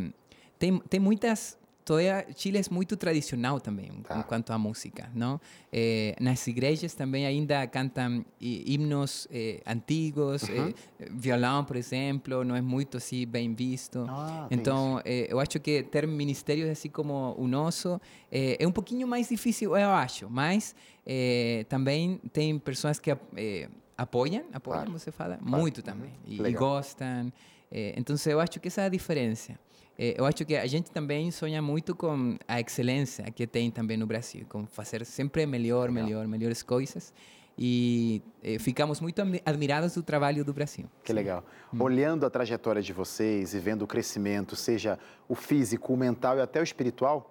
tem, 0.58 0.78
tem 0.80 1.00
muitas. 1.00 1.58
Toda 1.84 2.26
Chile 2.34 2.58
é 2.58 2.62
muito 2.70 2.96
tradicional 2.96 3.60
também 3.60 3.90
Tá. 4.08 4.22
quanto 4.24 4.52
à 4.54 4.58
música, 4.58 5.10
não? 5.14 5.38
Eh, 5.70 6.16
nas 6.18 6.46
igrejas 6.46 6.94
também 6.94 7.26
ainda 7.26 7.66
cantam 7.66 8.24
hi- 8.40 8.64
himnos 8.66 9.28
eh, 9.30 9.60
antigos, 9.66 10.48
Uhum. 10.48 10.54
eh, 10.54 10.74
violão, 11.10 11.62
por 11.62 11.76
exemplo, 11.76 12.42
não 12.42 12.56
é 12.56 12.62
muito 12.62 12.96
assim 12.96 13.26
bem 13.26 13.54
visto. 13.54 14.06
Ah, 14.08 14.48
então, 14.50 14.98
eh, 15.04 15.26
eu 15.30 15.38
acho 15.38 15.60
que 15.60 15.82
ter 15.82 16.06
ministérios 16.06 16.70
assim 16.70 16.88
como 16.88 17.34
o 17.36 17.46
nosso 17.46 18.00
eh, 18.32 18.56
é 18.58 18.66
um 18.66 18.72
pouquinho 18.72 19.06
mais 19.06 19.28
difícil, 19.28 19.76
eu 19.76 19.90
acho, 19.90 20.28
mas 20.30 20.74
eh, 21.04 21.66
também 21.68 22.16
tem 22.32 22.58
pessoas 22.58 22.98
que 22.98 23.10
eh, 23.10 23.68
apoiam, 23.96 24.44
apoiam, 24.54 24.84
Claro. 24.86 24.92
você 24.98 25.12
fala, 25.12 25.36
Claro. 25.36 25.58
muito 25.60 25.82
também, 25.82 26.14
e, 26.26 26.40
e 26.40 26.52
gostam. 26.54 27.30
Eh, 27.70 27.94
então, 27.98 28.16
eu 28.26 28.40
acho 28.40 28.58
que 28.58 28.68
essa 28.68 28.82
é 28.82 28.86
a 28.86 28.88
diferença. 28.88 29.58
Eh, 29.98 30.14
eu 30.18 30.24
acho 30.26 30.44
que 30.44 30.56
a 30.56 30.66
gente 30.66 30.90
também 30.90 31.30
sonha 31.30 31.62
muito 31.62 31.94
com 31.94 32.36
a 32.48 32.60
excelência 32.60 33.24
que 33.30 33.46
tem 33.46 33.70
também 33.70 33.96
no 33.96 34.06
Brasil, 34.06 34.44
com 34.48 34.66
fazer 34.66 35.04
sempre 35.04 35.46
melhor, 35.46 35.90
melhor, 35.90 36.26
melhores 36.26 36.62
coisas. 36.62 37.12
E 37.56 38.20
eh, 38.42 38.58
ficamos 38.58 39.00
muito 39.00 39.20
admi- 39.22 39.40
admirados 39.46 39.94
do 39.94 40.02
trabalho 40.02 40.44
do 40.44 40.52
Brasil. 40.52 40.86
Que 41.04 41.12
legal. 41.12 41.44
Hum. 41.72 41.80
Olhando 41.82 42.26
a 42.26 42.30
trajetória 42.30 42.82
de 42.82 42.92
vocês 42.92 43.54
e 43.54 43.60
vendo 43.60 43.82
o 43.82 43.86
crescimento, 43.86 44.56
seja 44.56 44.98
o 45.28 45.36
físico, 45.36 45.92
o 45.92 45.96
mental 45.96 46.36
e 46.38 46.40
até 46.40 46.58
o 46.60 46.64
espiritual, 46.64 47.30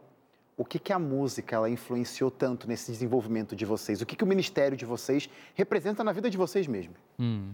o 0.56 0.64
que, 0.64 0.80
que 0.80 0.94
a 0.94 1.00
música 1.00 1.58
ela 1.58 1.70
influenciou 1.70 2.32
tanto 2.32 2.68
nesse 2.70 2.90
desenvolvimento 2.92 3.54
de 3.54 3.66
vocês? 3.66 4.02
O 4.02 4.06
que, 4.06 4.16
que 4.16 4.24
o 4.24 4.28
ministério 4.28 4.78
de 4.78 4.86
vocês 4.86 5.30
representa 5.56 6.04
na 6.06 6.14
vida 6.14 6.30
de 6.30 6.38
vocês 6.38 6.68
mesmo? 6.68 6.94
Hum. 7.20 7.52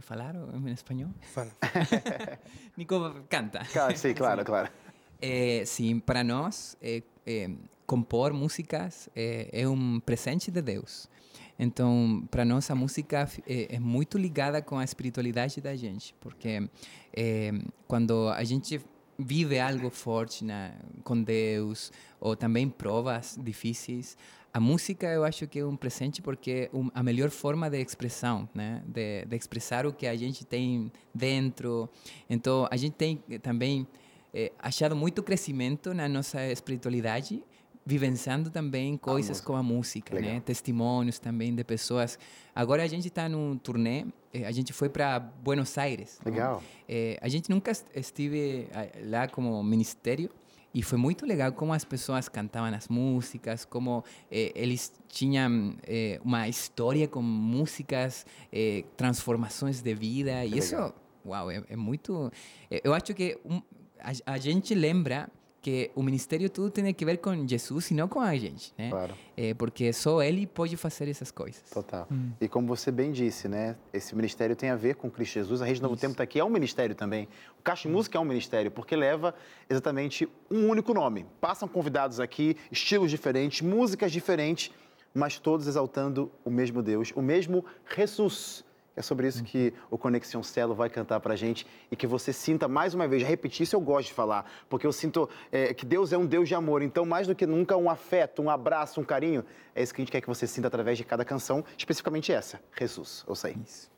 Quer 0.00 0.06
falar 0.06 0.34
em 0.34 0.72
espanhol? 0.72 1.10
Fala. 1.20 1.50
Nico 2.74 3.22
canta. 3.28 3.60
Sim, 3.94 4.14
claro, 4.14 4.44
claro. 4.44 4.70
Eh, 5.22 5.64
sim, 5.66 6.00
para 6.00 6.24
nós, 6.24 6.78
eh, 6.80 7.02
eh, 7.26 7.50
compor 7.84 8.32
músicas 8.32 9.10
eh, 9.14 9.50
é 9.52 9.68
um 9.68 10.00
presente 10.00 10.50
de 10.50 10.62
Deus. 10.62 11.10
Então, 11.58 12.26
para 12.30 12.42
nós, 12.42 12.70
a 12.70 12.74
música 12.74 13.28
é, 13.46 13.78
muito 13.78 14.16
ligada 14.16 14.62
com 14.62 14.78
a 14.78 14.84
espiritualidade 14.84 15.60
da 15.60 15.76
gente, 15.76 16.14
porque 16.18 16.66
eh, 17.12 17.52
quando 17.86 18.30
a 18.30 18.42
gente 18.44 18.80
vive 19.18 19.58
algo 19.60 19.90
forte 19.90 20.42
na, 20.42 20.72
com 21.04 21.22
Deus, 21.22 21.92
ou 22.18 22.34
também 22.34 22.66
provas 22.66 23.38
difíceis, 23.38 24.16
a 24.52 24.58
música 24.60 25.06
eu 25.06 25.24
acho 25.24 25.46
que 25.46 25.58
é 25.60 25.64
um 25.64 25.76
presente 25.76 26.20
porque 26.20 26.68
é 26.72 26.76
um, 26.76 26.90
a 26.94 27.02
melhor 27.02 27.30
forma 27.30 27.70
de 27.70 27.80
expressão, 27.80 28.48
né? 28.54 28.82
De, 28.86 29.24
de 29.24 29.36
expressar 29.36 29.86
o 29.86 29.92
que 29.92 30.06
a 30.06 30.16
gente 30.16 30.44
tem 30.44 30.90
dentro. 31.14 31.88
Então, 32.28 32.66
a 32.70 32.76
gente 32.76 32.94
tem 32.94 33.16
também 33.40 33.86
eh, 34.34 34.50
achado 34.58 34.96
muito 34.96 35.22
crescimento 35.22 35.94
na 35.94 36.08
nossa 36.08 36.44
espiritualidade, 36.50 37.42
vivenciando 37.86 38.50
também 38.50 38.96
coisas 38.96 39.30
música. 39.30 39.46
como 39.46 39.58
a 39.58 39.62
música, 39.62 40.14
Legal. 40.14 40.34
né? 40.34 40.40
Testemunhos 40.40 41.18
também 41.18 41.54
de 41.54 41.64
pessoas. 41.64 42.18
Agora 42.54 42.82
a 42.82 42.86
gente 42.86 43.08
está 43.08 43.28
num 43.28 43.56
turnê, 43.56 44.04
eh, 44.34 44.44
a 44.44 44.50
gente 44.52 44.72
foi 44.72 44.88
para 44.88 45.18
Buenos 45.18 45.76
Aires. 45.78 46.18
não? 46.24 46.32
Legal. 46.32 46.62
Eh, 46.88 47.18
a 47.22 47.28
gente 47.28 47.48
nunca 47.50 47.70
est- 47.70 47.86
estive 47.94 48.68
lá 49.04 49.26
como 49.28 49.62
ministério 49.62 50.28
e 50.72 50.82
foi 50.82 50.98
muito 50.98 51.26
legal 51.26 51.52
como 51.52 51.72
as 51.72 51.84
pessoas 51.84 52.28
cantavam 52.28 52.72
as 52.74 52.86
músicas, 52.88 53.64
como 53.64 54.04
eh, 54.30 54.52
eles 54.54 54.92
tinham 55.08 55.74
eh, 55.84 56.20
uma 56.24 56.48
história 56.48 57.08
com 57.08 57.20
músicas, 57.22 58.24
eh, 58.52 58.84
transformações 58.96 59.80
de 59.82 59.94
vida 59.94 60.44
e 60.44 60.50
Que 60.52 60.58
isso, 60.58 60.74
legal. 60.76 60.94
uau, 61.26 61.50
é, 61.50 61.62
é 61.68 61.76
muito. 61.76 62.30
eh, 62.70 62.80
eu 62.84 62.94
acho 62.94 63.12
que 63.14 63.36
um, 63.44 63.60
a, 63.98 64.34
a 64.34 64.38
gente 64.38 64.74
lembra 64.74 65.28
que 65.62 65.90
o 65.94 66.02
ministério 66.02 66.48
tudo 66.48 66.70
tem 66.70 66.92
que 66.94 67.04
ver 67.04 67.18
com 67.18 67.46
Jesus 67.46 67.90
e 67.90 67.94
não 67.94 68.08
com 68.08 68.20
a 68.20 68.34
gente, 68.36 68.72
né? 68.78 68.90
Claro. 68.90 69.14
Eh, 69.36 69.54
porque 69.54 69.92
só 69.92 70.22
ele 70.22 70.46
pode 70.46 70.76
fazer 70.76 71.08
essas 71.08 71.30
coisas. 71.30 71.62
Total. 71.70 72.06
Hum. 72.10 72.30
E 72.40 72.48
como 72.48 72.66
você 72.66 72.90
bem 72.90 73.12
disse, 73.12 73.46
né? 73.48 73.76
Esse 73.92 74.14
ministério 74.14 74.56
tem 74.56 74.70
a 74.70 74.76
ver 74.76 74.94
com 74.94 75.10
Cristo 75.10 75.34
Jesus. 75.34 75.60
A 75.60 75.66
Rede 75.66 75.82
Novo 75.82 75.94
Isso. 75.94 76.00
Tempo 76.00 76.12
está 76.12 76.24
aqui, 76.24 76.40
é 76.40 76.44
um 76.44 76.48
ministério 76.48 76.94
também. 76.94 77.28
O 77.58 77.62
Caixa 77.62 77.88
de 77.88 77.94
Música 77.94 78.16
é 78.16 78.20
um 78.20 78.24
ministério, 78.24 78.70
porque 78.70 78.96
leva 78.96 79.34
exatamente 79.68 80.28
um 80.50 80.68
único 80.68 80.94
nome. 80.94 81.26
Passam 81.40 81.68
convidados 81.68 82.20
aqui, 82.20 82.56
estilos 82.72 83.10
diferentes, 83.10 83.60
músicas 83.60 84.10
diferentes, 84.10 84.70
mas 85.12 85.38
todos 85.38 85.66
exaltando 85.66 86.30
o 86.44 86.50
mesmo 86.50 86.82
Deus, 86.82 87.12
o 87.14 87.20
mesmo 87.20 87.64
Jesus. 87.94 88.64
É 88.96 89.02
sobre 89.02 89.26
isso 89.28 89.42
que 89.44 89.72
o 89.90 89.96
Conexão 89.96 90.42
Celo 90.42 90.74
vai 90.74 90.90
cantar 90.90 91.20
pra 91.20 91.36
gente 91.36 91.66
e 91.90 91.96
que 91.96 92.06
você 92.06 92.32
sinta 92.32 92.68
mais 92.68 92.92
uma 92.92 93.06
vez, 93.06 93.22
repetir 93.22 93.62
isso 93.64 93.76
eu 93.76 93.80
gosto 93.80 94.08
de 94.08 94.14
falar, 94.14 94.44
porque 94.68 94.86
eu 94.86 94.92
sinto 94.92 95.28
é, 95.50 95.72
que 95.72 95.86
Deus 95.86 96.12
é 96.12 96.18
um 96.18 96.26
Deus 96.26 96.48
de 96.48 96.54
amor, 96.54 96.82
então 96.82 97.04
mais 97.06 97.26
do 97.26 97.34
que 97.34 97.46
nunca 97.46 97.76
um 97.76 97.88
afeto, 97.88 98.42
um 98.42 98.50
abraço, 98.50 99.00
um 99.00 99.04
carinho, 99.04 99.44
é 99.74 99.82
isso 99.82 99.94
que 99.94 100.00
a 100.00 100.04
gente 100.04 100.12
quer 100.12 100.20
que 100.20 100.26
você 100.26 100.46
sinta 100.46 100.68
através 100.68 100.98
de 100.98 101.04
cada 101.04 101.24
canção, 101.24 101.64
especificamente 101.78 102.32
essa, 102.32 102.60
Jesus, 102.78 103.24
eu 103.28 103.34
sei. 103.34 103.56
Isso. 103.64 103.90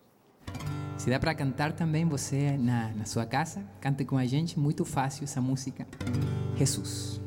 Se 0.96 1.11
dá 1.11 1.18
para 1.18 1.35
cantar 1.35 1.72
também 1.72 2.05
você 2.05 2.57
na, 2.57 2.90
na 2.90 3.05
sua 3.05 3.26
casa, 3.26 3.64
cante 3.81 4.05
com 4.05 4.16
a 4.16 4.24
gente, 4.24 4.59
muito 4.59 4.85
fácil 4.85 5.24
essa 5.24 5.40
música. 5.40 5.87
Jesus. 6.55 7.20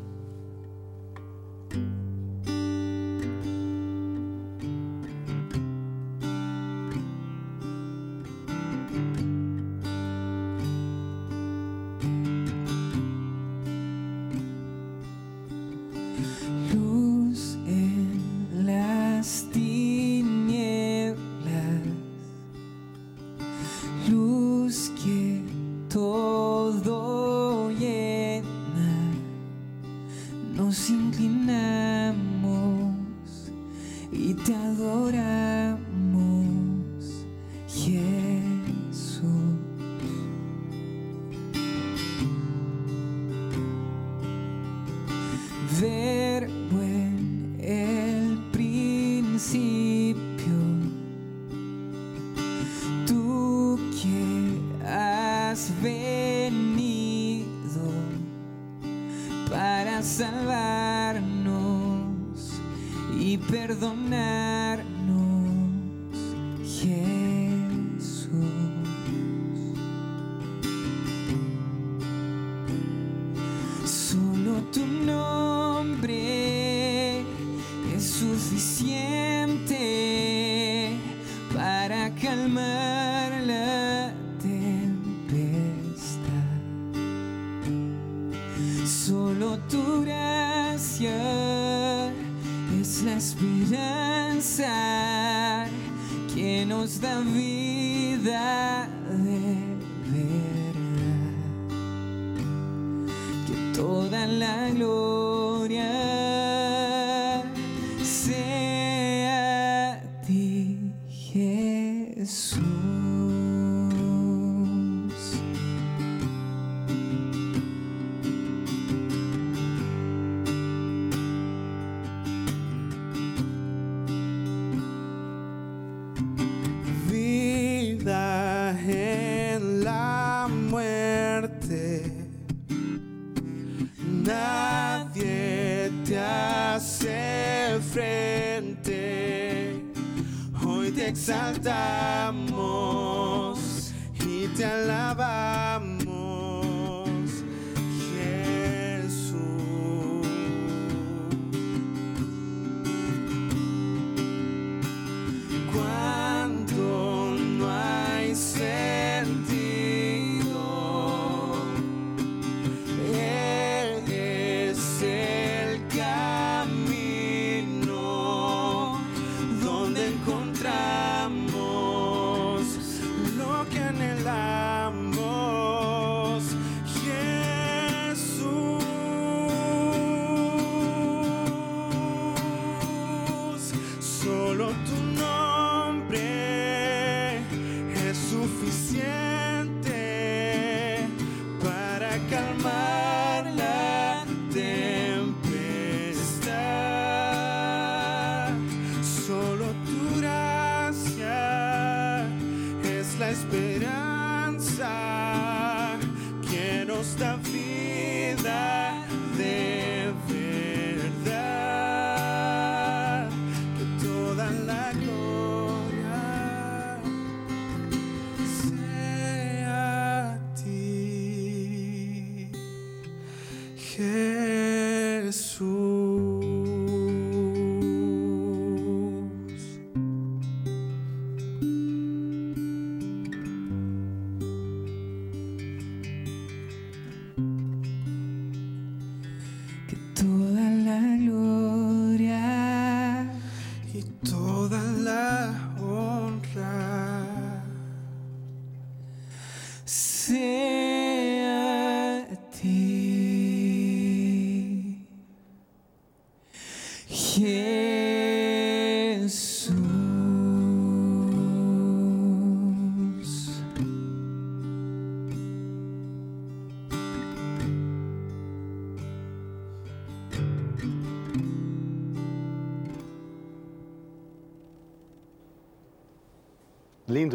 Te 144.55 144.63
alabamos, 144.63 145.44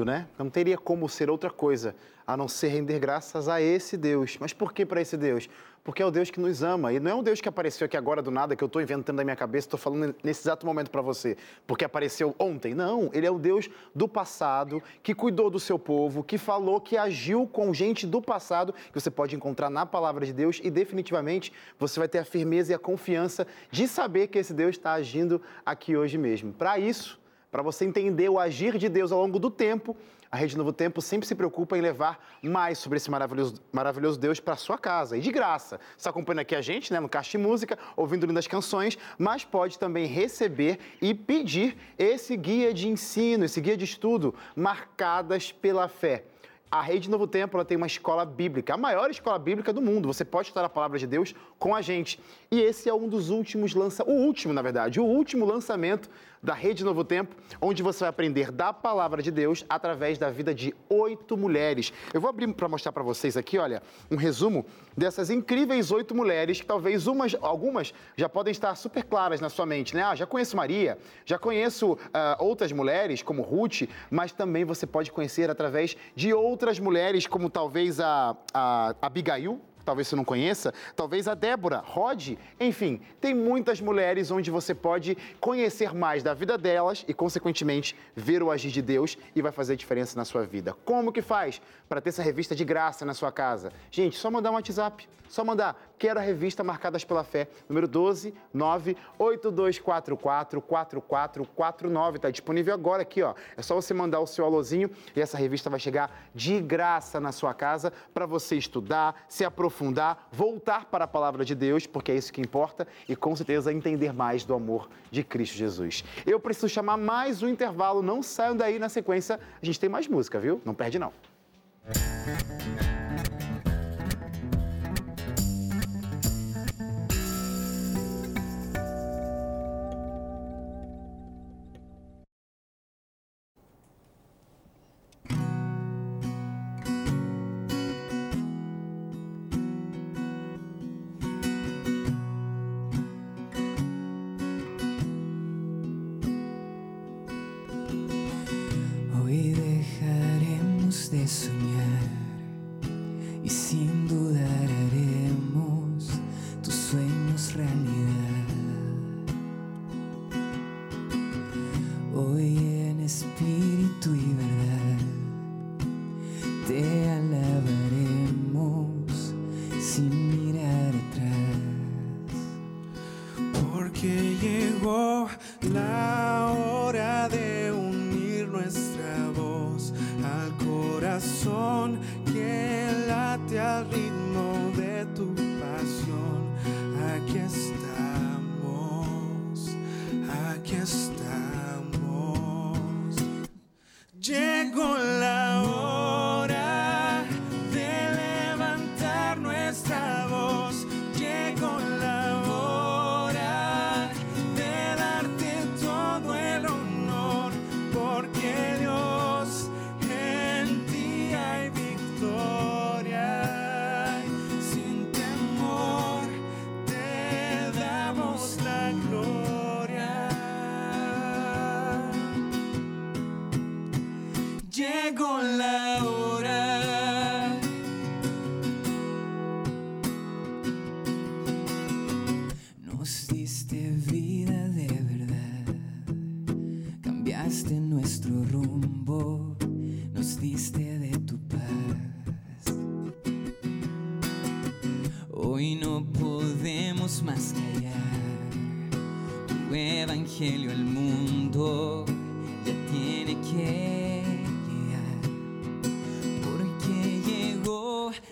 Né? 0.05 0.27
Não 0.39 0.51
teria 0.51 0.79
como 0.79 1.09
ser 1.09 1.31
outra 1.31 1.51
coisa 1.51 1.95
a 2.27 2.37
não 2.37 2.47
ser 2.47 2.69
render 2.69 2.99
graças 2.99 3.49
a 3.49 3.61
esse 3.61 3.97
Deus. 3.97 4.37
Mas 4.39 4.53
por 4.53 4.73
que 4.73 4.87
para 4.87 5.01
esse 5.01 5.17
Deus? 5.17 5.49
Porque 5.83 6.03
é 6.03 6.07
o 6.07 6.11
Deus 6.11 6.31
que 6.31 6.39
nos 6.39 6.63
ama. 6.63 6.93
E 6.93 7.01
não 7.01 7.11
é 7.11 7.15
um 7.15 7.23
Deus 7.23 7.41
que 7.41 7.49
apareceu 7.49 7.87
aqui 7.87 7.97
agora 7.97 8.23
do 8.23 8.31
nada, 8.31 8.55
que 8.55 8.63
eu 8.63 8.67
estou 8.67 8.81
inventando 8.81 9.17
na 9.17 9.25
minha 9.25 9.37
cabeça, 9.37 9.67
estou 9.67 9.81
falando 9.81 10.15
nesse 10.23 10.43
exato 10.43 10.65
momento 10.65 10.91
para 10.91 11.03
você, 11.03 11.37
porque 11.67 11.85
apareceu 11.85 12.35
ontem. 12.39 12.75
Não, 12.75 13.11
ele 13.13 13.27
é 13.27 13.31
o 13.31 13.39
Deus 13.39 13.69
do 13.95 14.07
passado, 14.07 14.83
que 15.03 15.15
cuidou 15.15 15.51
do 15.51 15.59
seu 15.59 15.79
povo, 15.79 16.23
que 16.23 16.39
falou, 16.39 16.81
que 16.81 16.97
agiu 16.97 17.47
com 17.47 17.73
gente 17.75 18.07
do 18.07 18.23
passado, 18.23 18.73
que 18.73 19.01
você 19.01 19.11
pode 19.11 19.35
encontrar 19.35 19.71
na 19.71 19.85
palavra 19.85 20.25
de 20.25 20.33
Deus 20.33 20.61
e 20.63 20.71
definitivamente 20.71 21.53
você 21.79 21.99
vai 21.99 22.09
ter 22.09 22.19
a 22.19 22.25
firmeza 22.25 22.73
e 22.73 22.75
a 22.75 22.79
confiança 22.79 23.47
de 23.71 23.89
saber 23.89 24.29
que 24.29 24.39
esse 24.39 24.55
Deus 24.55 24.77
está 24.77 24.93
agindo 24.93 25.41
aqui 25.65 25.97
hoje 25.97 26.17
mesmo. 26.19 26.53
Para 26.53 26.79
isso, 26.79 27.20
para 27.51 27.63
você 27.63 27.85
entender 27.85 28.29
o 28.29 28.39
agir 28.39 28.79
de 28.79 28.89
Deus 28.89 29.11
ao 29.11 29.21
longo 29.21 29.39
do 29.39 29.51
tempo, 29.51 29.97
a 30.31 30.37
Rede 30.37 30.57
Novo 30.57 30.73
Tempo 30.73 31.03
sempre 31.03 31.27
se 31.27 31.35
preocupa 31.35 31.77
em 31.77 31.81
levar 31.81 32.25
mais 32.41 32.79
sobre 32.79 32.99
esse 32.99 33.11
maravilhoso, 33.11 33.57
maravilhoso 33.73 34.19
Deus 34.21 34.39
para 34.39 34.55
sua 34.55 34.79
casa. 34.79 35.17
E 35.17 35.21
de 35.21 35.33
graça. 35.33 35.79
Você 35.79 35.99
está 35.99 36.11
acompanhando 36.11 36.41
aqui 36.41 36.55
a 36.55 36.61
gente, 36.61 36.93
né, 36.93 37.01
no 37.01 37.09
Caixa 37.09 37.33
de 37.33 37.39
Música, 37.39 37.77
ouvindo 37.97 38.27
lindas 38.27 38.47
canções, 38.47 38.97
mas 39.19 39.45
pode 39.45 39.77
também 39.77 40.07
receber 40.07 40.79
e 41.03 41.13
pedir 41.13 41.77
esse 41.99 42.37
guia 42.37 42.73
de 42.73 42.87
ensino, 42.87 43.45
esse 43.45 43.61
guia 43.61 43.77
de 43.77 43.85
estudo, 43.85 44.33
marcadas 44.55 45.51
pela 45.51 45.89
fé. 45.89 46.25
A 46.71 46.81
Rede 46.81 47.11
Novo 47.11 47.27
Tempo 47.27 47.57
ela 47.57 47.65
tem 47.65 47.77
uma 47.77 47.89
escola 47.89 48.25
bíblica, 48.25 48.75
a 48.75 48.77
maior 48.77 49.11
escola 49.11 49.37
bíblica 49.37 49.73
do 49.73 49.83
mundo. 49.83 50.07
Você 50.07 50.25
pode 50.25 50.47
estudar 50.47 50.65
a 50.65 50.69
palavra 50.69 51.01
de 51.01 51.07
Deus 51.09 51.35
com 51.59 51.75
a 51.75 51.83
gente. 51.83 52.21
E 52.49 52.61
esse 52.61 52.89
é 52.89 52.95
um 52.95 53.09
dos 53.09 53.29
últimos 53.29 53.75
lançamentos, 53.75 54.23
o 54.23 54.25
último, 54.25 54.53
na 54.53 54.63
verdade, 54.63 55.01
o 55.01 55.05
último 55.05 55.45
lançamento 55.45 56.09
da 56.43 56.55
Rede 56.55 56.85
Novo 56.85 57.05
Tempo, 57.05 57.37
onde 57.61 57.83
você 57.83 58.01
vai 58.01 58.09
aprender 58.09 58.51
da 58.51 58.73
palavra 58.73 59.23
de 59.23 59.31
Deus 59.31 59.65
através 59.69 60.19
da 60.19 60.31
vida 60.31 60.55
de 60.55 60.75
oito 60.89 61.37
mulheres. 61.37 61.93
Eu 62.15 62.21
vou 62.21 62.31
abrir 62.31 62.49
para 62.55 62.69
mostrar 62.69 62.93
para 62.93 63.03
vocês 63.03 63.37
aqui, 63.37 63.59
olha, 63.59 63.83
um 64.11 64.17
resumo 64.17 64.65
dessas 64.97 65.31
incríveis 65.31 65.91
oito 65.91 66.15
mulheres, 66.15 66.61
que 66.61 66.67
talvez 66.67 67.07
umas, 67.07 67.37
algumas 67.41 67.93
já 68.17 68.29
podem 68.29 68.53
estar 68.53 68.75
super 68.75 69.05
claras 69.05 69.41
na 69.41 69.49
sua 69.49 69.67
mente, 69.67 69.95
né? 69.95 70.03
Ah, 70.03 70.15
já 70.15 70.27
conheço 70.27 70.57
Maria, 70.57 70.97
já 71.25 71.39
conheço 71.39 71.93
uh, 71.93 71.99
outras 72.39 72.73
mulheres, 72.73 73.23
como 73.23 73.43
Ruth, 73.43 73.83
mas 74.11 74.33
também 74.33 74.65
você 74.65 74.87
pode 74.87 75.13
conhecer 75.13 75.51
através 75.51 75.97
de 76.15 76.33
outras 76.33 76.79
mulheres, 76.79 77.27
como 77.27 77.51
talvez 77.51 78.01
a, 78.01 78.37
a 78.55 78.95
Abigail, 79.03 79.61
talvez 79.91 80.07
você 80.07 80.15
não 80.15 80.25
conheça, 80.25 80.73
talvez 80.95 81.27
a 81.27 81.35
Débora, 81.35 81.79
Rod, 81.79 82.35
enfim, 82.61 83.01
tem 83.21 83.35
muitas 83.35 83.81
mulheres 83.81 84.31
onde 84.31 84.49
você 84.49 84.73
pode 84.73 85.19
conhecer 85.41 85.93
mais 85.93 86.23
da 86.23 86.33
vida 86.33 86.57
delas 86.57 87.05
e, 87.09 87.13
consequentemente, 87.13 87.97
ver 88.15 88.41
o 88.41 88.53
agir 88.53 88.71
de 88.71 88.81
Deus 88.81 89.19
e 89.35 89.43
vai 89.43 89.51
fazer 89.51 89.75
diferença 89.75 90.17
na 90.17 90.25
sua 90.25 90.45
vida. 90.45 90.77
Como 90.85 91.13
que 91.13 91.21
faz 91.21 91.61
para 91.89 92.01
ter 92.01 92.11
essa 92.11 92.23
revista 92.23 92.55
de 92.55 92.65
graça 92.65 93.05
na 93.05 93.15
sua 93.15 93.33
casa? 93.33 93.73
Gente, 93.91 94.17
só 94.17 94.31
mandar 94.31 94.53
um 94.53 94.55
WhatsApp, 94.55 95.09
só 95.29 95.45
mandar 95.45 95.90
quero 96.01 96.19
a 96.19 96.23
revista 96.23 96.65
Marcadas 96.65 97.05
pela 97.05 97.23
Fé, 97.23 97.47
número 97.69 97.87
12 97.87 98.33
98244 98.55 100.17
4449, 100.63 102.17
está 102.17 102.31
disponível 102.31 102.73
agora 102.73 103.03
aqui, 103.03 103.23
ó. 103.23 103.35
É 103.55 103.61
só 103.61 103.75
você 103.75 103.93
mandar 103.93 104.21
o 104.21 104.27
seu 104.27 104.47
alôzinho 104.47 104.91
e 105.15 105.21
essa 105.21 105.37
revista 105.37 105.69
vai 105.69 105.79
chegar 105.79 106.11
de 106.35 106.59
graça 106.63 107.21
na 107.21 107.33
sua 107.33 107.53
casa 107.53 107.93
para 108.15 108.25
você 108.25 108.57
estudar, 108.57 109.27
se 109.29 109.45
aprofundar 109.45 110.27
voltar 110.33 110.87
para 110.87 111.05
a 111.05 111.09
palavra 111.09 111.45
de 111.45 111.55
Deus, 111.55 111.87
porque 111.87 112.11
é 112.11 112.17
isso 112.17 112.33
que 112.33 112.41
importa, 112.41 112.89
e 113.07 113.15
com 113.15 113.37
certeza 113.37 113.71
entender 113.71 114.15
mais 114.15 114.43
do 114.43 114.55
amor 114.55 114.89
de 115.11 115.23
Cristo 115.23 115.59
Jesus. 115.59 116.03
Eu 116.25 116.41
preciso 116.41 116.71
chamar 116.71 116.97
mais 116.97 117.43
um 117.43 117.49
intervalo, 117.49 118.01
não 118.01 118.23
saiam 118.23 118.57
daí 118.57 118.79
na 118.79 118.89
sequência, 118.89 119.39
a 119.61 119.67
gente 119.67 119.79
tem 119.79 119.91
mais 119.91 120.09
música, 120.09 120.41
viu? 120.41 120.63
Não 120.65 120.73
perde 120.73 120.99
não. 120.99 121.13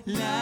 La 0.08 0.37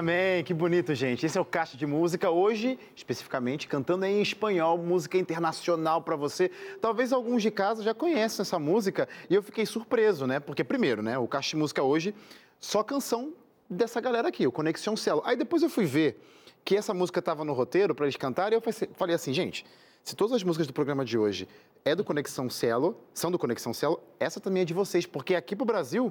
Amém, 0.00 0.42
que 0.42 0.54
bonito, 0.54 0.94
gente. 0.94 1.26
Esse 1.26 1.36
é 1.36 1.40
o 1.42 1.44
Caixa 1.44 1.76
de 1.76 1.86
Música. 1.86 2.30
Hoje, 2.30 2.78
especificamente, 2.96 3.68
cantando 3.68 4.06
em 4.06 4.22
espanhol, 4.22 4.78
música 4.78 5.18
internacional 5.18 6.00
para 6.00 6.16
você. 6.16 6.50
Talvez 6.80 7.12
alguns 7.12 7.42
de 7.42 7.50
casa 7.50 7.82
já 7.82 7.92
conheçam 7.92 8.42
essa 8.42 8.58
música 8.58 9.06
e 9.28 9.34
eu 9.34 9.42
fiquei 9.42 9.66
surpreso, 9.66 10.26
né? 10.26 10.40
Porque, 10.40 10.64
primeiro, 10.64 11.02
né, 11.02 11.18
o 11.18 11.28
Caixa 11.28 11.50
de 11.50 11.56
Música 11.56 11.82
hoje, 11.82 12.14
só 12.58 12.82
canção 12.82 13.34
dessa 13.68 14.00
galera 14.00 14.28
aqui, 14.28 14.46
o 14.46 14.50
Conexão 14.50 14.96
Cielo. 14.96 15.20
Aí 15.22 15.36
depois 15.36 15.62
eu 15.62 15.68
fui 15.68 15.84
ver 15.84 16.18
que 16.64 16.78
essa 16.78 16.94
música 16.94 17.18
estava 17.18 17.44
no 17.44 17.52
roteiro 17.52 17.94
para 17.94 18.06
eles 18.06 18.16
cantarem 18.16 18.58
e 18.58 18.66
eu 18.66 18.88
falei 18.94 19.14
assim, 19.14 19.34
gente, 19.34 19.66
se 20.02 20.16
todas 20.16 20.34
as 20.34 20.42
músicas 20.42 20.66
do 20.66 20.72
programa 20.72 21.04
de 21.04 21.18
hoje 21.18 21.46
é 21.84 21.94
do 21.94 22.02
Conexão 22.02 22.48
Cielo, 22.48 22.96
são 23.12 23.30
do 23.30 23.38
Conexão 23.38 23.74
Cielo, 23.74 24.00
essa 24.18 24.40
também 24.40 24.62
é 24.62 24.64
de 24.64 24.72
vocês, 24.72 25.04
porque 25.04 25.34
aqui 25.34 25.54
pro 25.54 25.66
Brasil 25.66 26.10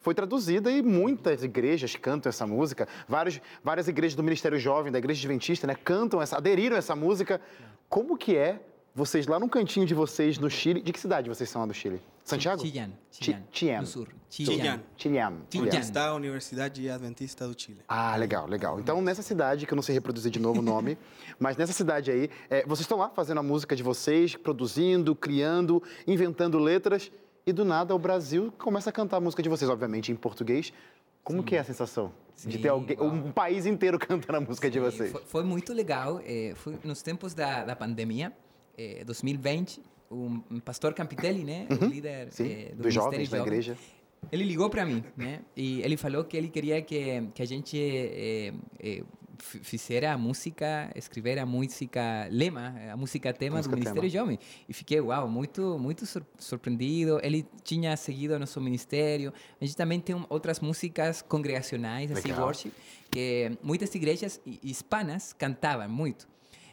foi 0.00 0.14
traduzida 0.14 0.70
e 0.70 0.82
muitas 0.82 1.42
igrejas 1.42 1.96
cantam 1.96 2.30
essa 2.30 2.46
música. 2.46 2.86
Vários, 3.08 3.40
várias 3.62 3.88
igrejas 3.88 4.14
do 4.14 4.22
Ministério 4.22 4.58
Jovem, 4.58 4.92
da 4.92 4.98
Igreja 4.98 5.20
Adventista, 5.20 5.66
né, 5.66 5.74
cantam 5.74 6.22
essa, 6.22 6.36
aderiram 6.36 6.76
a 6.76 6.78
essa 6.78 6.94
música. 6.94 7.40
Como 7.88 8.16
que 8.16 8.36
é 8.36 8.60
vocês 8.94 9.26
lá 9.26 9.38
no 9.38 9.48
cantinho 9.48 9.86
de 9.86 9.94
vocês 9.94 10.38
no 10.38 10.50
Chile? 10.50 10.80
De 10.80 10.92
que 10.92 11.00
cidade 11.00 11.28
vocês 11.28 11.48
são 11.48 11.60
lá 11.60 11.66
do 11.66 11.74
Chile? 11.74 12.00
Santiago? 12.24 12.60
Chillán. 12.60 12.90
Chi- 13.10 13.36
Chillán. 13.50 13.80
No 13.80 13.86
sur. 13.86 14.08
Chillán. 14.28 14.80
Chillán. 14.98 15.32
Onde 15.32 15.70
Chillán. 15.70 15.80
está 15.80 16.08
a 16.08 16.14
Universidade 16.14 16.88
Adventista 16.90 17.48
do 17.48 17.58
Chile. 17.58 17.80
Ah, 17.88 18.14
legal, 18.16 18.46
legal. 18.46 18.78
Então, 18.78 19.00
nessa 19.00 19.22
cidade, 19.22 19.66
que 19.66 19.72
eu 19.72 19.76
não 19.76 19.82
sei 19.82 19.94
reproduzir 19.94 20.30
de 20.30 20.38
novo 20.38 20.60
o 20.60 20.62
nome, 20.62 20.98
mas 21.40 21.56
nessa 21.56 21.72
cidade 21.72 22.10
aí, 22.10 22.28
é, 22.50 22.62
vocês 22.66 22.80
estão 22.80 22.98
lá 22.98 23.08
fazendo 23.08 23.38
a 23.38 23.42
música 23.42 23.74
de 23.74 23.82
vocês, 23.82 24.36
produzindo, 24.36 25.14
criando, 25.14 25.82
inventando 26.06 26.58
letras, 26.58 27.10
e 27.46 27.52
do 27.52 27.64
nada 27.64 27.94
o 27.94 27.98
Brasil 27.98 28.52
começa 28.58 28.90
a 28.90 28.92
cantar 28.92 29.16
a 29.16 29.20
música 29.20 29.42
de 29.42 29.48
vocês, 29.48 29.70
obviamente 29.70 30.12
em 30.12 30.16
português. 30.16 30.72
Como 31.24 31.42
que 31.42 31.56
é 31.56 31.58
a 31.58 31.64
sensação 31.64 32.12
de 32.36 32.54
Sim, 32.54 32.62
ter 32.62 32.68
alguém, 32.68 32.98
um 33.00 33.30
país 33.32 33.66
inteiro 33.66 33.98
cantando 34.00 34.38
a 34.38 34.40
música 34.40 34.70
de 34.70 34.78
Eh, 34.78 34.80
vocês? 34.80 35.12
Foi, 35.12 35.22
foi 35.26 35.44
muito 35.44 35.72
legal. 35.74 36.20
eh, 36.24 36.52
foi 36.56 36.78
nos 36.84 37.02
tempos 37.02 37.34
da, 37.34 37.64
da 37.64 37.76
pandemia, 37.76 38.32
eh, 38.78 39.02
2020, 39.04 39.80
um, 40.10 40.40
um 40.50 40.60
pastor 40.60 40.94
Campitelli, 40.94 41.44
né, 41.44 41.66
o 41.70 41.84
líder 41.84 42.26
Uhum. 42.26 42.30
Sim, 42.32 42.50
eh, 42.50 42.72
do 42.74 42.82
dos 42.84 42.94
jovens 42.94 43.28
da 43.28 43.38
igreja. 43.40 43.76
Ele 44.32 44.42
ligou 44.44 44.68
para 44.70 44.84
mim, 44.86 45.04
né? 45.16 45.40
E 45.56 45.80
ele 45.82 45.96
falou 45.96 46.24
que 46.24 46.36
ele 46.36 46.48
queria 46.48 46.82
que, 46.82 47.22
que 47.34 47.40
a 47.42 47.46
gente 47.46 47.78
eh, 47.78 48.52
eh, 48.80 49.02
fi- 49.38 49.58
fizesse 49.60 50.04
a 50.04 50.18
música, 50.18 50.90
escrever 50.94 51.38
a 51.38 51.46
música 51.46 52.28
lema, 52.30 52.74
a 52.92 52.96
música 52.96 53.32
tema 53.32 53.56
Música 53.56 53.74
do 53.74 53.78
Ministério 53.78 54.10
tema. 54.10 54.22
Jovem. 54.24 54.38
E 54.68 54.72
fiquei, 54.72 55.00
uau, 55.00 55.28
muito, 55.28 55.78
muito 55.78 56.04
sur- 56.06 56.24
surpreendido. 56.38 57.20
Ele 57.22 57.46
tinha 57.64 57.96
seguido 57.96 58.38
nosso 58.38 58.60
ministério. 58.60 59.32
A 59.60 59.64
gente 59.64 59.76
também 59.76 60.00
tem 60.00 60.16
outras 60.28 60.60
músicas 60.60 61.22
congregacionais, 61.22 62.10
assim, 62.12 62.28
Legal. 62.28 62.44
worship, 62.46 62.72
que 63.10 63.52
muitas 63.62 63.94
igrejas 63.94 64.40
hi- 64.46 64.58
hispanas 64.62 65.32
cantavam 65.32 65.88
muito. 65.88 66.28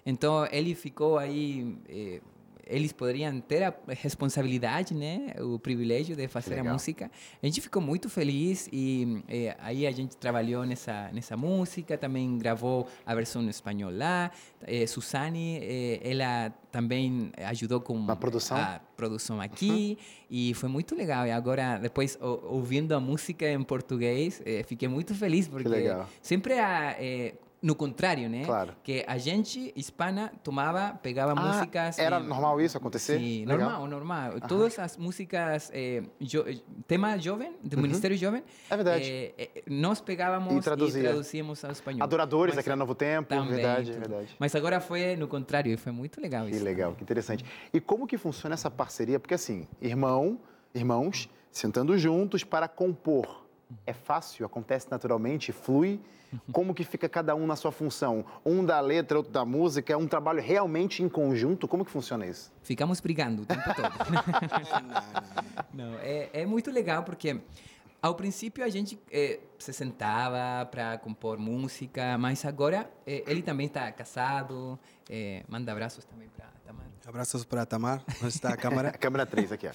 Então 0.05 0.45
ele 0.51 0.76
ficou 0.76 1.18
aí. 1.18 1.78
eh, 1.89 2.22
eles 2.68 2.91
poderiam 2.91 3.39
ter 3.41 3.63
a 3.63 3.74
responsabilidade, 3.89 4.93
né, 4.93 5.34
o 5.39 5.59
privilégio 5.59 6.16
de 6.16 6.28
fazer 6.28 6.59
a 6.59 6.63
música. 6.74 7.11
A 7.41 7.45
gente 7.45 7.61
ficou 7.61 7.82
muito 7.82 8.09
feliz 8.09 8.68
e 8.72 9.22
eh, 9.28 9.55
aí 9.59 9.86
a 9.86 9.91
gente 9.91 10.18
trabalhou 10.18 10.66
nessa 10.66 11.09
nessa 11.13 11.38
música, 11.38 11.97
também 11.97 12.38
gravou 12.38 12.88
a 13.05 13.13
versão 13.13 13.43
em 13.43 13.49
espanhol 13.49 13.91
lá. 13.91 14.32
Eh, 14.66 14.88
Susane, 14.88 15.59
eh, 15.61 15.99
ela 16.03 16.49
também 16.72 17.32
ajudou 17.38 17.80
com 17.82 17.97
Na 18.03 18.16
produção? 18.16 18.57
a 18.57 18.80
produção 18.97 19.39
aqui 19.39 19.97
e 20.30 20.53
foi 20.55 20.68
muito 20.70 20.95
legal. 20.95 21.26
E 21.28 21.32
agora, 21.32 21.78
depois, 21.78 22.18
o- 22.22 22.53
ouvindo 22.55 22.93
a 22.93 22.99
música 22.99 23.47
em 23.49 23.63
português, 23.63 24.41
fiquei 24.66 24.88
muito 24.88 25.13
feliz 25.13 25.47
porque 25.47 25.70
sempre 26.22 26.53
eh, 26.55 27.36
no 27.66 27.74
contrário, 27.74 28.30
né? 28.30 28.43
Claro. 28.45 28.76
Que 28.84 29.03
a 29.07 29.18
gente 29.18 29.74
hispana 29.76 30.32
tomava, 30.43 30.99
pegava 31.01 31.32
Ah, 31.32 31.36
músicas. 31.36 31.97
era 31.97 32.20
normal 32.20 32.61
isso 32.61 32.78
acontecer? 32.78 33.18
Sim, 33.18 33.43
Legal. 33.43 33.57
normal, 33.72 33.88
normal. 33.88 34.41
Todas 34.47 34.78
as 34.78 34.95
músicas, 34.97 35.72
eh, 35.74 36.03
jo- 36.22 36.45
eh, 36.47 36.59
tema 36.88 37.18
jovem, 37.18 37.53
do 37.63 37.80
Ministério 37.80 38.16
Jovem, 38.16 38.43
É 38.70 38.76
verdade. 38.76 39.09
eh, 39.09 39.34
eh, 39.55 39.63
nós 39.68 39.99
pegávamos 39.99 40.53
E 40.53 40.57
e, 40.57 40.61
traduzíamos 40.61 41.66
ao 41.66 41.72
espanhol. 41.72 42.03
Adoradores 42.03 42.53
Mas 42.53 42.59
aqui 42.59 42.70
na 42.70 42.76
Novo 42.76 42.93
Tempo, 42.93 43.30
também, 43.30 43.47
verdade, 43.55 43.91
tudo. 43.93 43.99
verdade. 44.09 44.36
Mas 44.38 44.53
agora 44.55 44.80
foi 44.80 45.16
no 45.16 45.28
contrário 45.28 45.74
e 45.74 45.78
foi 45.78 45.91
muito 45.91 46.22
legal 46.22 46.45
Que 46.45 46.51
isso. 46.51 46.63
legal, 46.63 46.93
que 46.93 47.01
interessante. 47.01 47.43
E 47.74 47.82
como 47.82 48.05
que 48.05 48.16
funciona 48.16 48.53
essa 48.53 48.70
parceria? 48.70 49.20
Porque 49.20 49.34
assim, 49.34 49.68
irmão, 49.82 50.39
irmãos 50.74 51.28
sentando 51.51 51.97
juntos 51.97 52.43
para 52.43 52.68
compor. 52.68 53.44
É 53.86 53.93
fácil, 53.93 54.45
acontece 54.45 54.88
naturalmente, 54.89 55.51
flui. 55.51 55.99
Como 56.51 56.74
que 56.74 56.84
fica 56.84 57.07
cada 57.07 57.34
um 57.36 57.47
na 57.47 57.55
sua 57.55 57.72
função? 57.72 58.26
Um 58.45 58.66
da 58.66 58.80
letra, 58.80 59.18
outro 59.18 59.32
da 59.32 59.45
música, 59.45 59.93
é 59.93 59.97
um 59.97 60.07
trabalho 60.07 60.41
realmente 60.41 61.01
em 61.01 61.07
conjunto? 61.07 61.68
Como 61.68 61.86
que 61.86 61.91
funciona 61.91 62.26
isso? 62.26 62.51
Ficamos 62.61 62.99
brigando 62.99 63.43
o 63.43 63.45
tempo 63.45 63.63
todo. 63.74 63.93
Não, 65.74 65.95
é, 65.99 66.30
é 66.34 66.45
muito 66.45 66.72
legal 66.72 67.03
porque 67.03 67.39
ao 68.01 68.16
princípio 68.16 68.63
a 68.63 68.70
gente 68.70 68.99
eh, 69.11 69.39
se 69.57 69.74
sentava 69.74 70.66
para 70.66 70.97
compor 70.97 71.38
música, 71.38 72.18
mas 72.18 72.45
agora 72.45 72.89
eh, 73.05 73.24
ele 73.26 73.41
também 73.41 73.68
está 73.68 73.91
casado. 73.91 74.78
eh, 75.09 75.43
manda 75.47 75.72
abraços 75.72 76.05
também 76.05 76.28
para 76.30 76.45
Tamar. 76.66 76.86
Abraços 77.07 77.45
para 77.45 77.66
Tamar. 77.66 78.03
Onde 78.22 78.28
está 78.28 78.49
a 78.49 78.57
câmera? 78.57 78.89
A 78.89 78.93
câmera 78.97 79.26
3 79.26 79.51
aqui, 79.53 79.68
ó. 79.68 79.72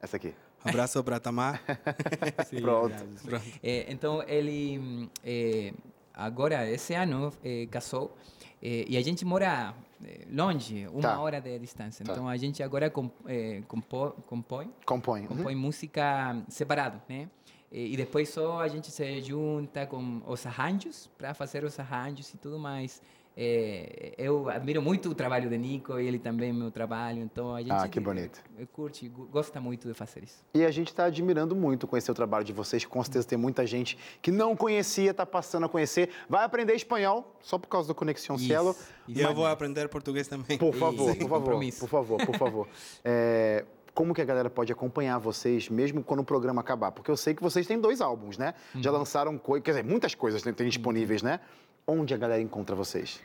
Essa 0.00 0.16
aqui. 0.16 0.34
Abraço 0.64 1.02
para 1.04 1.20
Tamar. 1.20 1.62
Pronto. 2.60 3.04
Pronto. 3.24 3.44
Eh, 3.62 3.86
então 3.88 4.22
ele 4.26 5.08
eh, 5.24 5.72
agora 6.12 6.68
esse 6.70 6.94
ano 6.94 7.32
eh, 7.44 7.66
casou 7.70 8.16
eh, 8.62 8.84
e 8.88 8.96
a 8.96 9.02
gente 9.02 9.24
mora 9.24 9.74
eh, 10.04 10.26
longe, 10.30 10.86
uma 10.88 11.00
Tá. 11.02 11.20
hora 11.20 11.40
de 11.40 11.58
distância. 11.58 12.04
Tá. 12.04 12.12
Então 12.12 12.28
a 12.28 12.36
gente 12.36 12.62
agora 12.62 12.88
com, 12.90 13.10
eh, 13.26 13.62
compô, 13.68 14.10
compõe 14.26 14.70
Compõe. 14.86 15.22
Uhum. 15.22 15.26
compõe 15.28 15.54
música 15.54 16.42
separado, 16.48 17.00
né? 17.08 17.28
E, 17.70 17.92
e 17.92 17.96
depois 17.96 18.28
só 18.28 18.60
a 18.60 18.68
gente 18.68 18.90
se 18.90 19.20
junta 19.20 19.86
com 19.86 20.22
os 20.26 20.46
arranjos 20.46 21.10
para 21.18 21.34
fazer 21.34 21.64
os 21.64 21.78
arranjos 21.78 22.32
e 22.32 22.38
tudo 22.38 22.58
mais. 22.58 23.02
É, 23.36 24.14
eu 24.16 24.48
admiro 24.48 24.80
muito 24.80 25.10
o 25.10 25.14
trabalho 25.14 25.48
de 25.50 25.58
Nico 25.58 25.98
e 25.98 26.06
ele 26.06 26.20
também 26.20 26.52
meu 26.52 26.70
trabalho, 26.70 27.20
então 27.20 27.52
a 27.54 27.60
gente 27.60 27.72
Ah, 27.72 27.88
que 27.88 27.98
bonito. 27.98 28.40
curte, 28.72 29.08
go- 29.08 29.26
gosta 29.26 29.60
muito 29.60 29.88
de 29.88 29.94
fazer 29.94 30.22
isso. 30.22 30.44
E 30.54 30.64
a 30.64 30.70
gente 30.70 30.88
está 30.88 31.06
admirando 31.06 31.54
muito 31.56 31.86
conhecer 31.88 32.12
o 32.12 32.14
trabalho 32.14 32.44
de 32.44 32.52
vocês. 32.52 32.84
Com 32.84 33.02
certeza 33.02 33.26
tem 33.26 33.36
muita 33.36 33.66
gente 33.66 33.98
que 34.22 34.30
não 34.30 34.54
conhecia, 34.54 35.10
está 35.10 35.26
passando 35.26 35.66
a 35.66 35.68
conhecer. 35.68 36.10
Vai 36.28 36.44
aprender 36.44 36.74
espanhol 36.74 37.36
só 37.40 37.58
por 37.58 37.66
causa 37.68 37.88
do 37.88 37.94
Conexão 37.94 38.38
Cielo. 38.38 38.70
Isso, 39.08 39.18
E 39.18 39.20
eu 39.20 39.34
vou 39.34 39.46
aprender 39.46 39.88
português 39.88 40.28
também. 40.28 40.56
Por 40.56 40.72
favor, 40.74 41.10
Isso, 41.10 41.18
por 41.18 41.28
favor, 41.28 41.60
por 41.80 41.88
favor, 41.88 42.26
por 42.26 42.38
favor. 42.38 42.68
É, 43.04 43.64
como 43.92 44.14
que 44.14 44.20
a 44.20 44.24
galera 44.24 44.48
pode 44.50 44.72
acompanhar 44.72 45.18
vocês, 45.18 45.68
mesmo 45.68 46.02
quando 46.02 46.20
o 46.20 46.24
programa 46.24 46.60
acabar? 46.60 46.90
Porque 46.92 47.10
eu 47.10 47.16
sei 47.16 47.34
que 47.34 47.42
vocês 47.42 47.66
têm 47.66 47.78
dois 47.80 48.00
álbuns, 48.00 48.38
né? 48.38 48.54
Já 48.76 48.90
Uhum. 48.92 48.98
lançaram 48.98 49.38
coisas, 49.38 49.64
quer 49.64 49.70
dizer, 49.72 49.84
muitas 49.84 50.14
coisas 50.14 50.42
tem 50.42 50.52
tem 50.52 50.68
disponíveis, 50.68 51.22
né? 51.22 51.40
Onde 51.86 52.14
a 52.14 52.16
galera 52.16 52.40
encontra 52.40 52.74
vocês? 52.74 53.20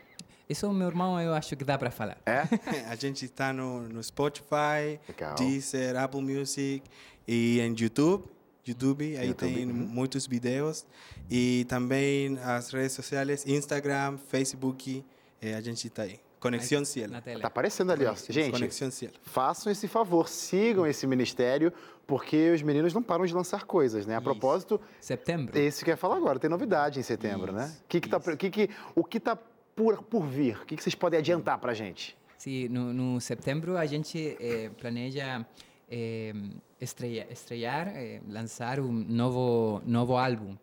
Isso, 0.50 0.72
meu 0.74 0.88
irmão, 0.88 1.20
eu 1.22 1.34
acho 1.34 1.56
que 1.56 1.64
dá 1.64 1.78
para 1.78 1.92
falar. 1.92 2.18
É? 2.26 2.42
A 2.90 2.96
gente 2.96 3.26
está 3.26 3.54
no, 3.54 3.88
no 3.88 4.04
Spotify, 4.04 5.00
Legal. 5.08 5.36
Deezer, 5.36 5.96
Apple 5.96 6.22
Music 6.22 6.82
e 7.28 7.60
em 7.60 7.76
YouTube. 7.78 8.26
YouTube, 8.68 9.18
aí 9.18 9.28
YouTube, 9.28 9.54
tem 9.54 9.66
uhum. 9.66 9.74
muitos 9.74 10.28
vídeos. 10.28 10.86
E 11.30 11.66
também 11.70 12.38
as 12.40 12.72
redes 12.72 12.94
sociais, 12.94 13.46
Instagram, 13.46 14.18
Facebook, 14.18 15.06
eh, 15.42 15.54
a 15.54 15.62
gente 15.62 15.88
está 15.88 16.04
aí. 16.04 16.20
Conexão 16.40 16.86
Cielo. 16.86 17.12
Na 17.14 17.22
tela. 17.22 17.42
Tá 17.42 17.48
aparecendo 17.48 17.92
ali, 17.92 18.06
ó. 18.06 18.14
Gente, 18.30 18.52
Conexão 18.52 18.90
Cielo. 18.90 19.14
façam 19.24 19.72
esse 19.72 19.88
favor, 19.88 20.28
sigam 20.30 20.88
esse 20.88 21.06
ministério, 21.06 21.72
porque 22.08 22.52
os 22.52 22.62
meninos 22.62 22.94
não 22.94 23.04
param 23.04 23.26
de 23.26 23.34
lançar 23.34 23.66
coisas, 23.66 24.06
né? 24.06 24.16
A 24.16 24.22
propósito, 24.22 24.80
Setembro. 25.00 25.58
esse 25.58 25.84
que 25.84 25.90
eu 25.92 25.94
ia 25.94 25.98
falar 25.98 26.16
agora, 26.18 26.40
tem 26.40 26.50
novidade 26.50 27.00
em 27.00 27.04
setembro, 27.04 27.52
né? 27.52 27.66
Isso, 27.66 27.84
Que 27.88 28.00
que 28.02 28.10
tá, 28.10 28.18
isso. 28.18 28.38
que 28.38 28.50
que, 28.50 28.70
o 28.96 29.04
que 29.04 29.20
tá 29.20 29.38
por, 29.76 30.02
por 30.04 30.26
vir? 30.26 30.58
O 30.62 30.66
que, 30.66 30.76
que 30.76 30.84
vocês 30.84 30.96
podem 30.96 31.20
adiantar 31.20 31.58
pra 31.60 31.74
gente? 31.74 32.18
Sim, 32.38 32.70
no, 32.70 32.94
no 32.94 33.20
setembro 33.22 33.78
a 33.78 33.86
gente 33.86 34.38
eh, 34.40 34.72
planeja 34.80 35.46
eh, 35.92 36.34
estrear, 36.80 37.90
eh, 37.90 38.22
lançar 38.30 38.80
um 38.80 38.92
novo 38.92 39.82
novo 39.86 40.16
álbum. 40.18 40.56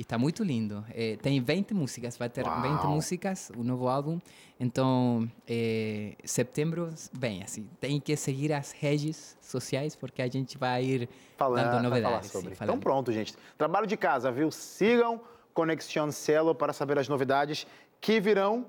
E 0.00 0.02
está 0.02 0.16
muito 0.16 0.42
lindo. 0.42 0.82
Eh, 0.94 1.18
tem 1.20 1.38
20 1.42 1.74
músicas, 1.74 2.16
vai 2.16 2.30
ter 2.30 2.42
20 2.42 2.48
Uau. 2.48 2.88
músicas, 2.94 3.52
o 3.54 3.62
novo 3.62 3.86
álbum. 3.86 4.18
Então, 4.58 5.30
eh, 5.46 6.14
setembro, 6.24 6.88
bem, 7.12 7.42
assim, 7.42 7.68
tem 7.78 8.00
que 8.00 8.16
seguir 8.16 8.50
as 8.50 8.72
redes 8.72 9.36
sociais 9.42 9.94
porque 9.94 10.22
a 10.22 10.26
gente 10.26 10.56
vai 10.56 10.82
ir 10.82 11.08
Falando, 11.36 11.70
dando 11.70 11.90
vai 11.90 12.00
falar 12.00 12.14
novidades. 12.22 12.30
sim. 12.30 12.48
Então 12.62 12.80
pronto, 12.80 13.12
gente. 13.12 13.34
Trabalho 13.58 13.86
de 13.86 13.94
casa, 13.98 14.32
viu? 14.32 14.50
Sigam 14.50 15.20
Conexão 15.52 16.10
Cielo 16.10 16.54
para 16.54 16.72
saber 16.72 16.98
as 16.98 17.06
novidades 17.06 17.66
que 18.00 18.18
virão. 18.18 18.64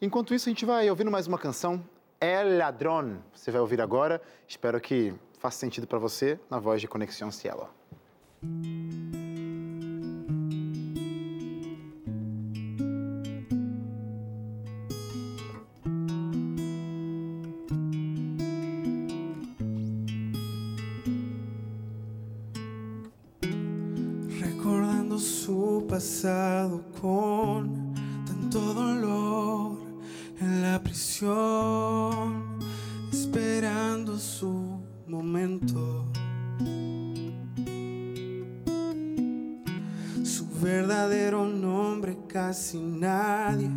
Enquanto 0.00 0.34
isso, 0.34 0.48
a 0.48 0.50
gente 0.50 0.64
vai 0.64 0.90
ouvindo 0.90 1.12
mais 1.12 1.28
uma 1.28 1.38
canção, 1.38 1.80
El 2.20 2.58
Ladrón. 2.58 3.18
Você 3.32 3.52
vai 3.52 3.60
ouvir 3.60 3.80
agora. 3.80 4.20
Espero 4.48 4.80
que 4.80 5.14
faça 5.38 5.58
sentido 5.58 5.86
para 5.86 6.00
você 6.00 6.40
na 6.50 6.58
voz 6.58 6.80
de 6.80 6.88
Conexão 6.88 7.30
Cielo. 7.30 7.68
Con 27.00 27.94
tanto 28.24 28.60
dolor 28.74 29.76
en 30.40 30.62
la 30.62 30.80
prisión, 30.80 32.60
esperando 33.12 34.16
su 34.16 34.80
momento. 35.08 36.06
Su 40.22 40.46
verdadero 40.60 41.44
nombre 41.44 42.16
casi 42.28 42.78
nadie 42.78 43.68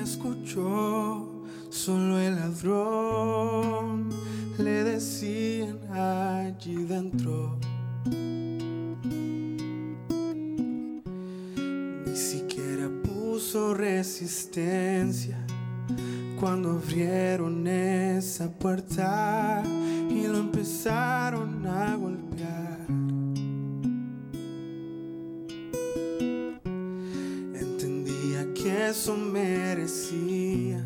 escuchó, 0.00 1.42
solo 1.70 2.20
el 2.20 2.36
ladrón 2.36 4.10
le 4.58 4.84
decían 4.84 5.80
allí 5.90 6.84
dentro. 6.84 7.58
Resistencia 13.54 15.36
cuando 16.40 16.72
abrieron 16.72 17.64
esa 17.68 18.50
puerta 18.50 19.62
y 20.10 20.26
lo 20.26 20.38
empezaron 20.38 21.64
a 21.64 21.94
golpear. 21.94 22.80
Entendía 27.54 28.52
que 28.54 28.88
eso 28.88 29.16
merecía 29.16 30.84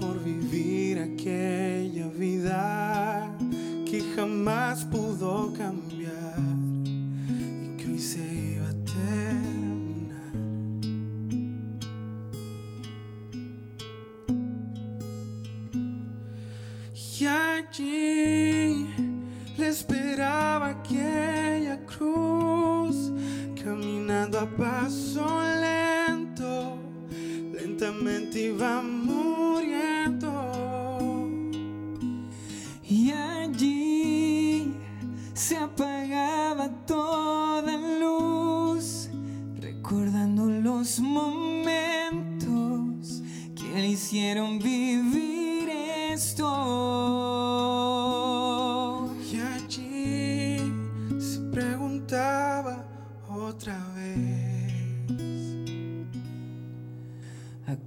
por 0.00 0.24
vivir 0.24 0.98
aquella 0.98 2.08
vida 2.08 3.32
que 3.88 4.02
jamás 4.16 4.84
pudo 4.86 5.52
cambiar 5.52 5.83
allí 17.74 18.86
le 19.56 19.68
esperaba 19.68 20.68
aquella 20.68 21.84
cruz, 21.86 23.12
caminando 23.62 24.38
a 24.38 24.46
paso 24.46 25.26
lento, 25.60 26.78
lentamente 27.52 28.46
iba 28.46 28.82
muriendo. 28.82 30.30
Y 32.88 33.10
allí 33.10 34.74
se 35.32 35.56
apagaba 35.56 36.68
toda 36.86 37.76
luz, 37.98 39.08
recordando 39.60 40.46
los 40.46 41.00
momentos 41.00 41.72
que 43.56 43.72
le 43.74 43.88
hicieron 43.88 44.58
vivir 44.60 45.23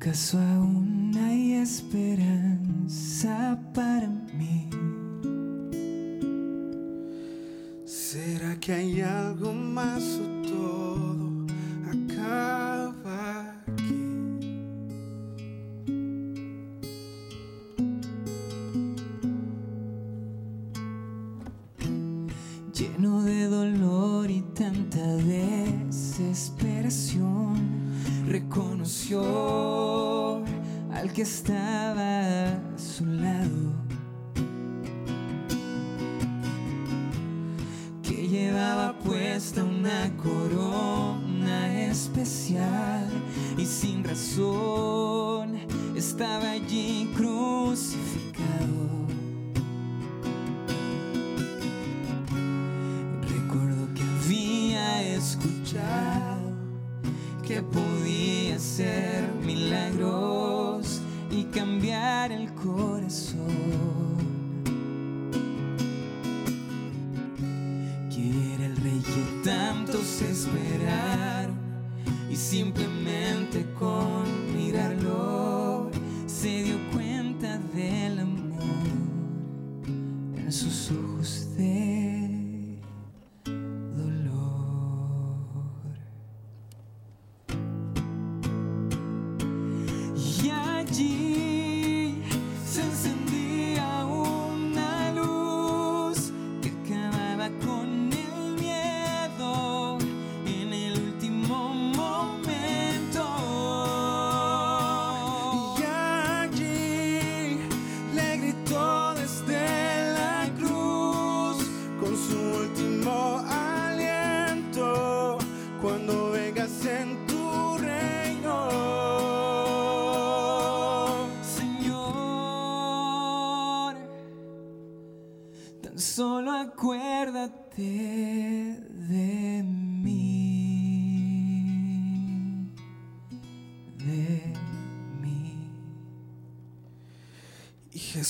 ¿Acaso 0.07 0.39
aún 0.39 1.11
hay 1.17 1.55
esperanza 1.55 2.39
para 3.73 4.07
mí? 4.07 4.69
¿Será 7.83 8.57
que 8.57 8.71
hay 8.71 9.01
algo 9.01 9.51
más 9.51 10.01
o 10.01 10.47
todo 10.47 11.45
acaba 11.91 12.66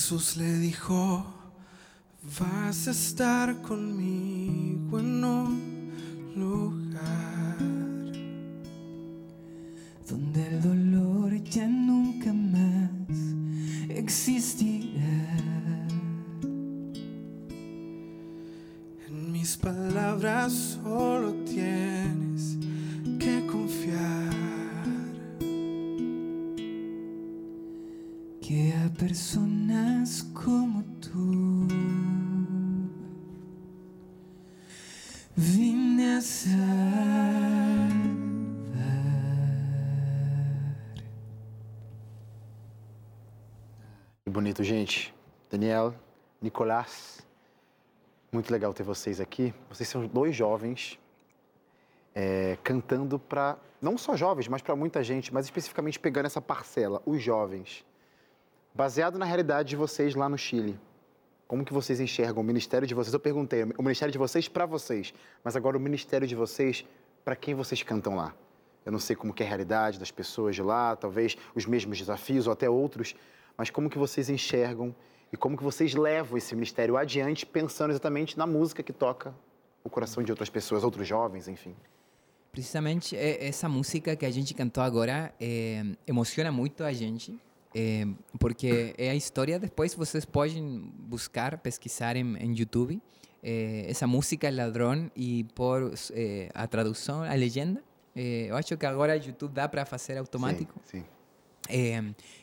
Jesús 0.08 0.38
le 0.38 0.54
dijo, 0.54 1.22
vas 2.38 2.88
a 2.88 2.92
estar 2.92 3.60
conmigo 3.60 4.98
en 4.98 5.22
Nicolás, 46.58 47.24
muito 48.32 48.50
legal 48.50 48.74
ter 48.74 48.82
vocês 48.82 49.20
aqui. 49.20 49.54
Vocês 49.68 49.88
são 49.88 50.04
dois 50.08 50.34
jovens 50.34 50.98
é, 52.12 52.58
cantando 52.64 53.16
para 53.16 53.56
não 53.80 53.96
só 53.96 54.16
jovens, 54.16 54.48
mas 54.48 54.60
para 54.60 54.74
muita 54.74 55.04
gente, 55.04 55.32
mas 55.32 55.44
especificamente 55.44 56.00
pegando 56.00 56.26
essa 56.26 56.42
parcela, 56.42 57.00
os 57.06 57.22
jovens. 57.22 57.86
Baseado 58.74 59.20
na 59.20 59.24
realidade 59.24 59.68
de 59.68 59.76
vocês 59.76 60.16
lá 60.16 60.28
no 60.28 60.36
Chile, 60.36 60.76
como 61.46 61.64
que 61.64 61.72
vocês 61.72 62.00
enxergam 62.00 62.42
o 62.42 62.44
ministério 62.44 62.88
de 62.88 62.92
vocês? 62.92 63.14
Eu 63.14 63.20
perguntei, 63.20 63.62
o 63.62 63.82
ministério 63.84 64.10
de 64.10 64.18
vocês 64.18 64.48
para 64.48 64.66
vocês, 64.66 65.14
mas 65.44 65.54
agora 65.54 65.76
o 65.76 65.80
ministério 65.80 66.26
de 66.26 66.34
vocês 66.34 66.84
para 67.24 67.36
quem 67.36 67.54
vocês 67.54 67.84
cantam 67.84 68.16
lá? 68.16 68.34
Eu 68.84 68.90
não 68.90 68.98
sei 68.98 69.14
como 69.14 69.32
é 69.38 69.42
a 69.44 69.46
realidade 69.46 69.96
das 69.96 70.10
pessoas 70.10 70.56
de 70.56 70.62
lá, 70.64 70.96
talvez 70.96 71.36
os 71.54 71.66
mesmos 71.66 71.98
desafios 71.98 72.48
ou 72.48 72.52
até 72.52 72.68
outros, 72.68 73.14
mas 73.56 73.70
como 73.70 73.88
que 73.88 73.96
vocês 73.96 74.28
enxergam 74.28 74.92
e 75.32 75.36
como 75.36 75.56
que 75.56 75.62
vocês 75.62 75.94
levam 75.94 76.38
esse 76.38 76.54
ministério 76.54 76.96
adiante 76.96 77.44
pensando 77.44 77.90
exatamente 77.90 78.36
na 78.38 78.46
música 78.46 78.82
que 78.82 78.92
toca 78.92 79.34
o 79.84 79.90
coração 79.90 80.22
de 80.22 80.32
outras 80.32 80.50
pessoas, 80.50 80.84
outros 80.84 81.06
jovens, 81.06 81.48
enfim. 81.48 81.74
Precisamente 82.50 83.16
é, 83.16 83.46
essa 83.46 83.68
música 83.68 84.16
que 84.16 84.26
a 84.26 84.30
gente 84.30 84.54
cantou 84.54 84.82
agora 84.82 85.32
é, 85.40 85.84
emociona 86.06 86.50
muito 86.50 86.82
a 86.82 86.92
gente, 86.92 87.38
é, 87.74 88.06
porque 88.38 88.94
é 88.96 89.10
a 89.10 89.14
história. 89.14 89.58
Depois 89.58 89.94
vocês 89.94 90.24
podem 90.24 90.92
buscar, 90.98 91.58
pesquisar 91.58 92.16
em, 92.16 92.36
em 92.36 92.54
YouTube 92.54 93.00
é, 93.42 93.86
essa 93.88 94.06
música 94.06 94.50
Ladrão 94.50 95.10
e 95.14 95.44
por 95.54 95.92
é, 96.12 96.48
a 96.54 96.66
tradução, 96.66 97.22
a 97.22 97.34
legenda. 97.34 97.82
É, 98.14 98.46
eu 98.48 98.56
acho 98.56 98.76
que 98.76 98.86
agora 98.86 99.12
o 99.12 99.16
YouTube 99.16 99.52
dá 99.52 99.68
para 99.68 99.84
fazer 99.84 100.16
automático. 100.18 100.74
Sim, 100.84 101.00
sim. 101.00 101.04
É, 101.68 102.02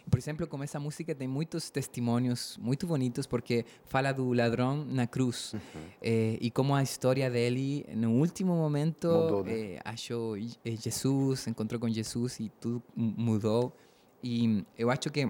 por 0.09 0.19
exemplo, 0.19 0.45
com 0.47 0.61
essa 0.61 0.79
música 0.79 1.15
tem 1.15 1.27
muitos 1.27 1.69
testemunhos 1.69 2.57
muito 2.61 2.85
bonitos 2.85 3.25
porque 3.25 3.65
fala 3.85 4.11
do 4.11 4.31
ladrão 4.33 4.85
na 4.85 5.07
cruz 5.07 5.53
uhum. 5.53 5.59
é, 6.01 6.37
e 6.39 6.51
como 6.51 6.75
a 6.75 6.83
história 6.83 7.29
dele 7.29 7.85
no 7.95 8.11
último 8.11 8.55
momento 8.55 9.07
mudou, 9.07 9.43
né? 9.43 9.73
é, 9.73 9.79
achou 9.83 10.35
Jesus, 10.63 11.47
encontrou 11.47 11.79
com 11.79 11.89
Jesus 11.89 12.39
e 12.39 12.49
tudo 12.61 12.83
mudou. 12.95 13.75
E 14.23 14.63
eu 14.77 14.89
acho 14.89 15.09
que 15.09 15.27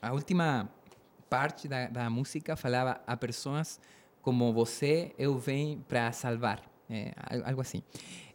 a 0.00 0.12
última 0.12 0.70
parte 1.28 1.68
da, 1.68 1.88
da 1.88 2.10
música 2.10 2.56
falava 2.56 3.00
a 3.06 3.16
pessoas 3.16 3.80
como 4.20 4.52
você 4.52 5.12
eu 5.18 5.38
venho 5.38 5.78
para 5.88 6.12
salvar, 6.12 6.62
é, 6.90 7.12
algo 7.44 7.60
assim. 7.60 7.82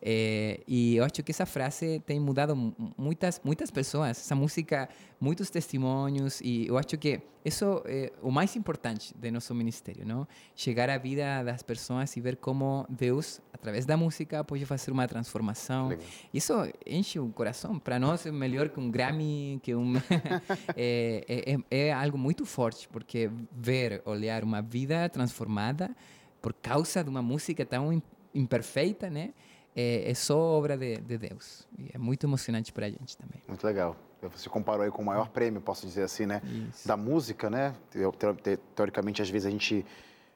É, 0.01 0.59
e 0.67 0.97
eu 0.97 1.03
acho 1.03 1.23
que 1.23 1.31
essa 1.31 1.45
frase 1.45 1.99
tem 2.05 2.19
mudado 2.19 2.55
muitas 2.97 3.41
muitas 3.43 3.71
pessoas. 3.71 4.11
Essa 4.11 4.35
música, 4.35 4.89
muitos 5.19 5.49
testemunhos 5.49 6.41
e 6.41 6.67
eu 6.67 6.77
acho 6.77 6.97
que 6.97 7.21
isso 7.45 7.81
é 7.85 8.11
o 8.21 8.31
mais 8.31 8.55
importante 8.55 9.13
de 9.17 9.31
nosso 9.31 9.53
ministério, 9.53 10.05
não? 10.05 10.27
Chegar 10.55 10.89
à 10.89 10.97
vida 10.97 11.43
das 11.43 11.61
pessoas 11.61 12.15
e 12.15 12.21
ver 12.21 12.37
como 12.37 12.85
Deus, 12.89 13.41
através 13.51 13.85
da 13.85 13.97
música, 13.97 14.43
pode 14.43 14.65
fazer 14.65 14.91
uma 14.91 15.07
transformação. 15.07 15.89
Legal. 15.89 16.05
Isso 16.33 16.53
enche 16.85 17.19
o 17.19 17.29
coração. 17.29 17.79
Para 17.79 17.99
nós 17.99 18.25
é 18.25 18.31
melhor 18.31 18.69
que 18.69 18.79
um 18.79 18.89
Grammy, 18.89 19.59
que 19.61 19.75
um 19.75 19.93
é, 20.75 21.25
é, 21.27 21.53
é, 21.53 21.87
é 21.87 21.93
algo 21.93 22.17
muito 22.17 22.45
forte 22.45 22.87
porque 22.87 23.29
ver, 23.51 24.01
olhar 24.05 24.43
uma 24.43 24.61
vida 24.61 25.09
transformada 25.09 25.93
por 26.41 26.53
causa 26.53 27.03
de 27.03 27.09
uma 27.09 27.21
música 27.21 27.65
tão 27.65 28.01
imperfeita, 28.33 29.09
né? 29.09 29.33
é, 29.75 30.09
é 30.09 30.13
só 30.13 30.37
obra 30.37 30.77
de, 30.77 30.97
de, 30.97 31.17
Deus. 31.17 31.67
E 31.77 31.89
é 31.93 31.97
muito 31.97 32.25
emocionante 32.25 32.71
para 32.71 32.85
a 32.85 32.89
gente 32.89 33.17
também. 33.17 33.41
Muito 33.47 33.65
legal. 33.65 33.95
Você 34.31 34.47
comparou 34.47 34.83
aí 34.83 34.91
com 34.91 35.01
o 35.01 35.05
maior 35.05 35.27
prêmio, 35.29 35.59
posso 35.59 35.85
dizer 35.85 36.03
assim, 36.03 36.25
né? 36.25 36.41
Isso. 36.69 36.87
Da 36.87 36.95
música, 36.95 37.49
né? 37.49 37.75
Teoricamente, 38.73 39.21
às 39.21 39.29
vezes 39.29 39.45
a 39.45 39.49
gente 39.49 39.85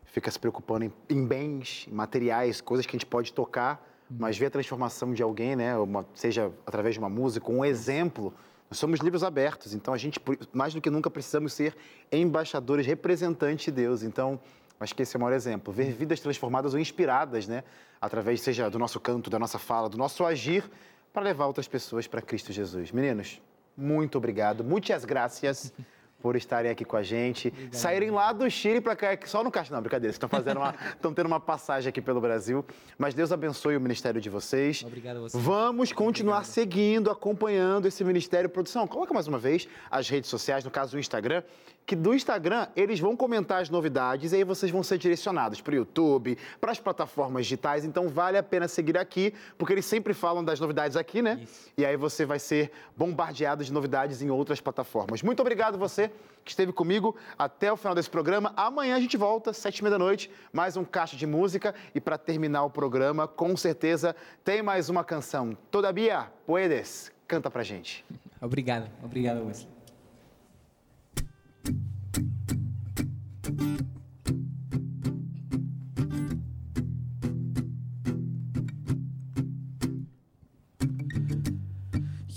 fica 0.03 0.29
se 0.29 0.37
preocupando 0.37 0.85
em, 0.85 0.93
em 1.09 1.25
bens, 1.25 1.87
em 1.89 1.93
materiais, 1.93 2.59
coisas 2.59 2.85
que 2.85 2.95
a 2.95 2.99
gente 2.99 3.05
pode 3.05 3.31
tocar, 3.31 3.81
hum. 4.11 4.17
mas 4.19 4.37
ver 4.37 4.47
a 4.47 4.49
transformação 4.49 5.13
de 5.13 5.23
alguém, 5.23 5.55
né? 5.55 5.77
Uma, 5.77 6.05
seja 6.15 6.51
através 6.65 6.95
de 6.95 6.99
uma 6.99 7.09
música, 7.09 7.49
um 7.49 7.63
exemplo. 7.63 8.33
Nós 8.69 8.77
somos 8.77 8.99
livros 8.99 9.23
abertos, 9.23 9.73
então 9.73 9.93
a 9.93 9.97
gente, 9.97 10.19
mais 10.51 10.73
do 10.73 10.81
que 10.81 10.89
nunca, 10.89 11.09
precisamos 11.09 11.53
ser 11.53 11.73
embaixadores, 12.11 12.85
representantes 12.85 13.65
de 13.65 13.71
Deus. 13.71 14.03
Então, 14.03 14.37
acho 14.79 14.95
que 14.95 15.03
esse 15.03 15.15
é 15.15 15.17
o 15.17 15.21
maior 15.21 15.35
exemplo. 15.35 15.73
Ver 15.73 15.91
vidas 15.91 16.19
transformadas 16.19 16.73
ou 16.73 16.79
inspiradas, 16.79 17.47
né? 17.47 17.63
através, 18.01 18.41
seja 18.41 18.69
do 18.69 18.79
nosso 18.79 18.99
canto, 18.99 19.29
da 19.29 19.39
nossa 19.39 19.59
fala, 19.59 19.89
do 19.89 19.97
nosso 19.97 20.25
agir, 20.25 20.63
para 21.11 21.23
levar 21.23 21.47
outras 21.47 21.67
pessoas 21.67 22.07
para 22.07 22.21
Cristo 22.21 22.53
Jesus. 22.53 22.91
Meninos, 22.91 23.41
muito 23.75 24.17
obrigado, 24.17 24.63
muitas 24.63 25.03
graças 25.03 25.73
por 26.21 26.35
estarem 26.35 26.71
aqui 26.71 26.83
com 26.83 26.97
a 26.97 27.03
gente. 27.03 27.49
Obrigado. 27.49 27.73
Saírem 27.73 28.09
lá 28.09 28.33
do 28.33 28.49
Chile 28.49 28.81
para 28.81 28.95
cá, 28.95 29.17
só 29.25 29.43
no 29.43 29.51
caixa. 29.51 29.73
Não, 29.73 29.81
brincadeira, 29.81 30.11
vocês 30.11 30.15
estão 30.15 30.29
fazendo 30.29 30.57
uma. 30.57 30.73
estão 30.93 31.13
tendo 31.13 31.27
uma 31.27 31.39
passagem 31.39 31.89
aqui 31.89 32.01
pelo 32.01 32.19
Brasil. 32.19 32.65
Mas 32.97 33.13
Deus 33.13 33.31
abençoe 33.31 33.77
o 33.77 33.81
ministério 33.81 34.19
de 34.19 34.29
vocês. 34.29 34.83
Obrigado 34.83 35.17
a 35.17 35.19
você. 35.21 35.37
Vamos 35.37 35.91
continuar 35.91 36.37
Obrigado. 36.37 36.53
seguindo, 36.53 37.11
acompanhando 37.11 37.87
esse 37.87 38.03
ministério. 38.03 38.49
Produção, 38.49 38.87
coloca 38.87 39.13
mais 39.13 39.27
uma 39.27 39.37
vez 39.37 39.67
as 39.91 40.09
redes 40.09 40.29
sociais, 40.29 40.63
no 40.63 40.71
caso 40.71 40.97
o 40.97 40.99
Instagram 40.99 41.43
que 41.87 41.95
do 41.95 42.13
Instagram 42.13 42.67
eles 42.75 42.99
vão 42.99 43.15
comentar 43.15 43.61
as 43.61 43.69
novidades 43.69 44.33
e 44.33 44.35
aí 44.35 44.43
vocês 44.43 44.69
vão 44.69 44.83
ser 44.83 44.97
direcionados 44.97 45.61
para 45.61 45.71
o 45.71 45.75
YouTube, 45.75 46.37
para 46.59 46.73
as 46.73 46.79
plataformas 46.79 47.45
digitais. 47.45 47.85
Então 47.85 48.09
vale 48.09 48.37
a 48.37 48.43
pena 48.43 48.67
seguir 48.67 48.97
aqui, 48.97 49.33
porque 49.57 49.73
eles 49.73 49.85
sempre 49.85 50.13
falam 50.13 50.43
das 50.43 50.59
novidades 50.59 50.97
aqui, 50.97 51.21
né? 51.21 51.39
Isso. 51.41 51.71
E 51.77 51.85
aí 51.85 51.95
você 51.95 52.25
vai 52.25 52.39
ser 52.39 52.71
bombardeado 52.95 53.63
de 53.63 53.71
novidades 53.71 54.21
em 54.21 54.29
outras 54.29 54.59
plataformas. 54.59 55.23
Muito 55.23 55.39
obrigado 55.39 55.77
você 55.77 56.11
que 56.43 56.51
esteve 56.51 56.73
comigo 56.73 57.15
até 57.39 57.71
o 57.71 57.77
final 57.77 57.95
desse 57.95 58.09
programa. 58.09 58.51
Amanhã 58.57 58.97
a 58.97 58.99
gente 58.99 59.15
volta, 59.15 59.53
sete 59.53 59.79
e 59.79 59.83
meia 59.83 59.91
da 59.91 59.99
noite, 59.99 60.29
mais 60.51 60.75
um 60.75 60.83
caixa 60.83 61.15
de 61.15 61.25
música. 61.25 61.73
E 61.95 62.01
para 62.01 62.17
terminar 62.17 62.65
o 62.65 62.69
programa, 62.69 63.29
com 63.29 63.55
certeza 63.55 64.13
tem 64.43 64.61
mais 64.61 64.89
uma 64.89 65.05
canção. 65.05 65.57
Todavia, 65.71 66.27
puedes. 66.45 67.13
Canta 67.25 67.49
pra 67.49 67.63
gente. 67.63 68.03
Obrigado, 68.41 68.89
obrigado, 69.01 69.45
Wesley. 69.45 69.76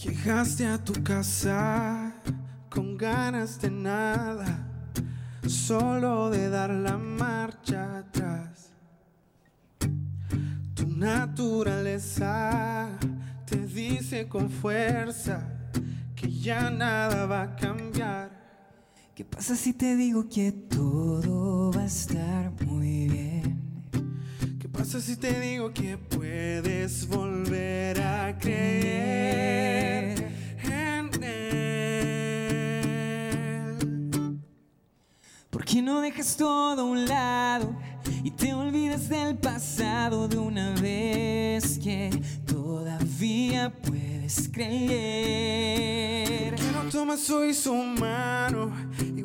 Llegaste 0.02 0.66
a 0.66 0.78
tu 0.78 1.02
casa 1.02 2.14
con 2.68 2.96
ganas 2.96 3.60
de 3.60 3.70
nada, 3.70 4.66
solo 5.46 6.30
de 6.30 6.48
dar 6.48 6.70
la 6.70 6.96
marcha 6.96 7.98
atrás. 7.98 8.70
Tu 10.74 10.86
naturaleza 10.86 12.88
te 13.44 13.66
dice 13.66 14.28
con 14.28 14.50
fuerza 14.50 15.42
que 16.14 16.30
ya 16.30 16.70
nada 16.70 17.26
va 17.26 17.42
a 17.42 17.56
cambiar. 17.56 18.39
¿Qué 19.20 19.26
pasa 19.26 19.54
si 19.54 19.74
te 19.74 19.96
digo 19.96 20.26
que 20.30 20.50
todo 20.50 21.70
va 21.72 21.82
a 21.82 21.84
estar 21.84 22.50
muy 22.64 23.06
bien? 23.06 23.60
¿Qué 24.58 24.66
pasa 24.66 24.98
si 24.98 25.14
te 25.14 25.38
digo 25.38 25.74
que 25.74 25.98
puedes 25.98 27.06
volver 27.06 28.00
a 28.00 28.38
creer 28.38 30.26
en 30.64 31.10
él? 31.22 31.60
¿Por 35.50 35.66
qué 35.66 35.82
no 35.82 36.00
dejas 36.00 36.34
todo 36.38 36.80
a 36.80 36.84
un 36.84 37.04
lado 37.04 37.76
y 38.24 38.30
te 38.30 38.54
olvidas 38.54 39.10
del 39.10 39.36
pasado 39.36 40.28
de 40.28 40.38
una 40.38 40.74
vez 40.80 41.78
que 41.78 42.08
todavía 42.46 43.70
puedes 43.82 44.48
creer? 44.48 45.40
¿Por 46.54 46.58
qué 46.58 46.72
no 46.72 46.88
tomas 46.90 47.28
hoy 47.28 47.52
su 47.52 47.74
mano? 47.74 48.72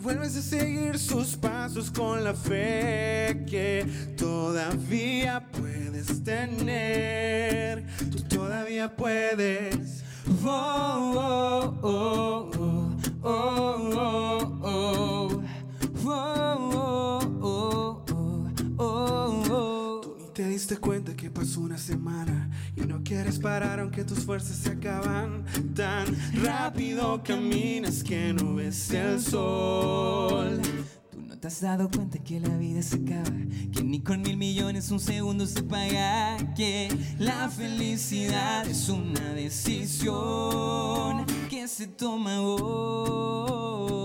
Vuelves 0.06 0.38
a 0.38 0.42
seguir 0.44 1.00
sus 1.00 1.36
pasos 1.36 1.90
con 1.90 2.24
la 2.24 2.36
fe 2.36 3.44
que 3.50 3.84
todavía 4.16 5.44
puedes 5.52 6.24
tener. 6.24 7.88
Tú 8.12 8.22
todavía 8.38 8.96
puedes. 8.96 10.04
Oh, 10.46 11.16
oh, 11.18 11.80
oh, 11.82 12.52
oh, 12.54 12.92
oh, 13.24 13.90
oh, 13.96 14.60
oh, 14.62 15.44
diste 20.56 20.78
cuenta 20.78 21.14
que 21.18 21.30
pasó 21.30 21.60
una 21.60 21.78
semana 21.78 22.50
y 22.78 22.82
no 22.82 23.04
quieres 23.04 23.40
parar 23.40 23.82
aunque 23.82 24.06
tus 24.06 24.20
fuerzas 24.20 24.56
se 24.56 24.70
acaban. 24.70 25.44
Tan 25.76 26.06
rápido 26.42 27.22
caminas 27.22 28.02
que 28.02 28.32
no 28.32 28.56
ves 28.56 28.90
el 28.92 29.20
sol. 29.20 30.62
Tú 31.12 31.22
no 31.22 31.38
te 31.38 31.48
has 31.48 31.60
dado 31.60 31.90
cuenta 31.92 32.20
que 32.20 32.40
la 32.40 32.56
vida 32.56 32.82
se 32.82 32.96
acaba, 32.96 33.36
que 33.74 33.84
ni 33.84 34.00
con 34.00 34.22
mil 34.22 34.38
millones 34.38 34.92
un 34.92 35.02
segundo 35.02 35.46
se 35.46 35.62
paga, 35.62 36.38
que 36.56 36.88
la 37.20 37.50
felicidad 37.50 38.66
es 38.66 38.88
una 38.88 39.34
decisión 39.34 41.26
que 41.50 41.68
se 41.68 41.88
toma 41.88 42.40
hoy. 42.40 44.05